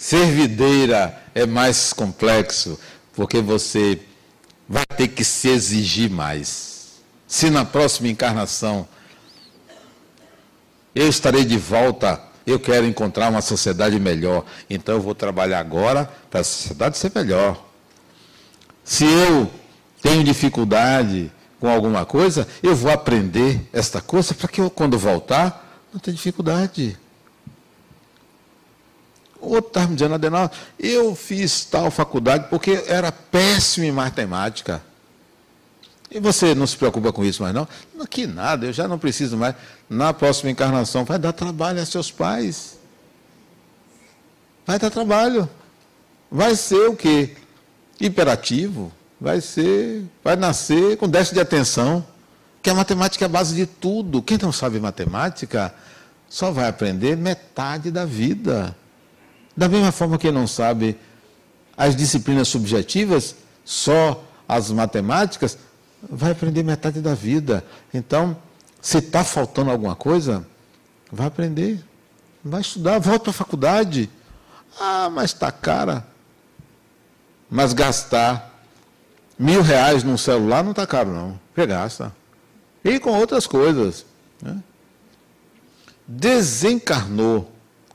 Servideira 0.00 1.22
é 1.34 1.44
mais 1.44 1.92
complexo, 1.92 2.80
porque 3.12 3.40
você 3.40 4.00
vai 4.68 4.86
ter 4.96 5.08
que 5.08 5.22
se 5.22 5.48
exigir 5.48 6.10
mais 6.10 6.70
se 7.30 7.48
na 7.48 7.64
próxima 7.64 8.08
encarnação 8.08 8.88
eu 10.92 11.08
estarei 11.08 11.44
de 11.44 11.56
volta, 11.56 12.20
eu 12.44 12.58
quero 12.58 12.84
encontrar 12.84 13.28
uma 13.28 13.40
sociedade 13.40 14.00
melhor, 14.00 14.44
então 14.68 14.96
eu 14.96 15.00
vou 15.00 15.14
trabalhar 15.14 15.60
agora 15.60 16.10
para 16.28 16.40
a 16.40 16.44
sociedade 16.44 16.98
ser 16.98 17.12
melhor. 17.14 17.64
Se 18.82 19.04
eu 19.04 19.48
tenho 20.02 20.24
dificuldade 20.24 21.30
com 21.60 21.68
alguma 21.68 22.04
coisa, 22.04 22.48
eu 22.60 22.74
vou 22.74 22.90
aprender 22.90 23.68
esta 23.72 24.00
coisa 24.00 24.34
para 24.34 24.48
que 24.48 24.60
eu, 24.60 24.68
quando 24.68 24.98
voltar, 24.98 25.84
não 25.92 26.00
tenha 26.00 26.16
dificuldade. 26.16 26.98
Outro 29.40 29.68
estava 29.68 29.86
me 29.86 29.94
dizendo, 29.94 30.14
Adenal, 30.14 30.50
eu 30.78 31.14
fiz 31.14 31.64
tal 31.64 31.90
faculdade 31.90 32.46
porque 32.50 32.84
era 32.86 33.10
péssimo 33.10 33.86
em 33.86 33.92
matemática. 33.92 34.82
E 36.10 36.18
você 36.18 36.54
não 36.54 36.66
se 36.66 36.76
preocupa 36.76 37.12
com 37.12 37.24
isso 37.24 37.42
mais, 37.42 37.54
não? 37.54 37.68
Que 38.08 38.26
nada, 38.26 38.66
eu 38.66 38.72
já 38.72 38.88
não 38.88 38.98
preciso 38.98 39.36
mais. 39.36 39.54
Na 39.88 40.12
próxima 40.12 40.50
encarnação, 40.50 41.04
vai 41.04 41.18
dar 41.18 41.32
trabalho 41.32 41.80
a 41.80 41.86
seus 41.86 42.10
pais. 42.10 42.78
Vai 44.66 44.78
dar 44.78 44.90
trabalho. 44.90 45.48
Vai 46.30 46.56
ser 46.56 46.88
o 46.88 46.96
quê? 46.96 47.36
Hiperativo. 48.00 48.92
Vai 49.20 49.40
ser, 49.40 50.04
vai 50.24 50.34
nascer 50.34 50.96
com 50.96 51.08
déficit 51.08 51.34
de 51.34 51.40
atenção. 51.40 52.04
Que 52.60 52.70
a 52.70 52.74
matemática 52.74 53.24
é 53.24 53.26
a 53.26 53.28
base 53.28 53.54
de 53.54 53.64
tudo. 53.64 54.20
Quem 54.20 54.36
não 54.36 54.52
sabe 54.52 54.80
matemática 54.80 55.72
só 56.28 56.50
vai 56.50 56.68
aprender 56.68 57.16
metade 57.16 57.90
da 57.90 58.04
vida. 58.04 58.76
Da 59.56 59.68
mesma 59.68 59.92
forma 59.92 60.18
que 60.18 60.30
não 60.30 60.46
sabe 60.46 60.96
as 61.76 61.96
disciplinas 61.96 62.48
subjetivas, 62.48 63.34
só 63.64 64.22
as 64.48 64.70
matemáticas, 64.70 65.58
vai 66.08 66.32
aprender 66.32 66.62
metade 66.62 67.00
da 67.00 67.14
vida. 67.14 67.64
Então, 67.92 68.36
se 68.80 68.98
está 68.98 69.22
faltando 69.22 69.70
alguma 69.70 69.94
coisa, 69.94 70.46
vai 71.10 71.26
aprender. 71.26 71.82
Vai 72.44 72.60
estudar, 72.62 72.98
volta 72.98 73.24
para 73.24 73.30
a 73.30 73.34
faculdade. 73.34 74.10
Ah, 74.78 75.10
mas 75.10 75.32
está 75.32 75.52
cara. 75.52 76.06
Mas 77.50 77.72
gastar 77.72 78.64
mil 79.38 79.62
reais 79.62 80.02
num 80.04 80.16
celular 80.16 80.62
não 80.62 80.70
está 80.70 80.86
caro, 80.86 81.12
não. 81.12 81.40
Você 81.54 81.66
gasta. 81.66 82.12
E 82.84 82.98
com 82.98 83.10
outras 83.10 83.46
coisas. 83.46 84.06
Né? 84.40 84.62
Desencarnou, 86.06 87.50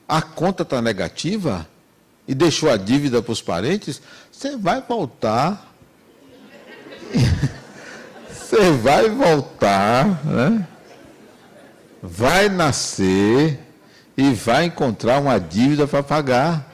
a 0.07 0.21
conta 0.21 0.63
está 0.63 0.81
negativa 0.81 1.67
e 2.27 2.33
deixou 2.33 2.69
a 2.69 2.77
dívida 2.77 3.21
para 3.21 3.31
os 3.31 3.41
parentes, 3.41 4.01
você 4.31 4.55
vai 4.55 4.81
voltar. 4.81 5.73
Você 8.29 8.71
vai 8.71 9.09
voltar, 9.09 10.23
né? 10.23 10.67
vai 12.07 12.47
nascer 12.49 13.59
e 14.15 14.31
vai 14.31 14.65
encontrar 14.65 15.19
uma 15.19 15.39
dívida 15.39 15.87
para 15.87 16.03
pagar. 16.03 16.73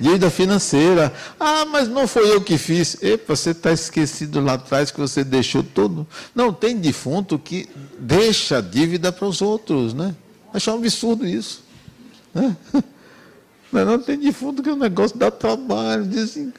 Dívida 0.00 0.30
financeira. 0.30 1.12
Ah, 1.38 1.64
mas 1.64 1.88
não 1.88 2.06
foi 2.06 2.30
eu 2.30 2.40
que 2.40 2.58
fiz. 2.58 3.02
Epa, 3.02 3.34
você 3.34 3.50
está 3.50 3.72
esquecido 3.72 4.40
lá 4.40 4.54
atrás 4.54 4.90
que 4.90 5.00
você 5.00 5.24
deixou 5.24 5.62
todo. 5.62 6.06
Não, 6.34 6.52
tem 6.52 6.76
defunto 6.76 7.38
que 7.38 7.68
deixa 7.98 8.60
dívida 8.60 9.10
para 9.10 9.26
os 9.26 9.40
outros, 9.40 9.94
né? 9.94 10.14
Achar 10.52 10.74
um 10.74 10.78
absurdo 10.78 11.26
isso. 11.26 11.62
Né? 12.36 12.56
Não, 13.72 13.84
não 13.84 13.98
tem 13.98 14.16
defunto 14.16 14.62
que 14.62 14.70
o 14.70 14.76
negócio 14.76 15.18
dá 15.18 15.28
trabalho. 15.28 16.06
Dizem. 16.06 16.52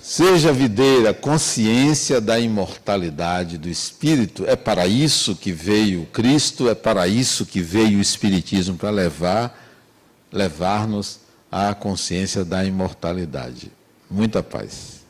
Seja 0.00 0.52
videira, 0.52 1.12
consciência 1.12 2.20
da 2.20 2.38
imortalidade 2.38 3.58
do 3.58 3.68
espírito. 3.68 4.44
É 4.46 4.54
para 4.54 4.86
isso 4.86 5.34
que 5.34 5.50
veio 5.50 6.06
Cristo, 6.06 6.68
é 6.68 6.74
para 6.74 7.08
isso 7.08 7.44
que 7.44 7.60
veio 7.60 7.98
o 7.98 8.00
Espiritismo 8.00 8.76
para 8.76 8.90
levar, 8.90 9.58
levar-nos 10.30 11.20
à 11.50 11.74
consciência 11.74 12.44
da 12.44 12.64
imortalidade. 12.64 13.72
Muita 14.10 14.42
paz. 14.42 15.03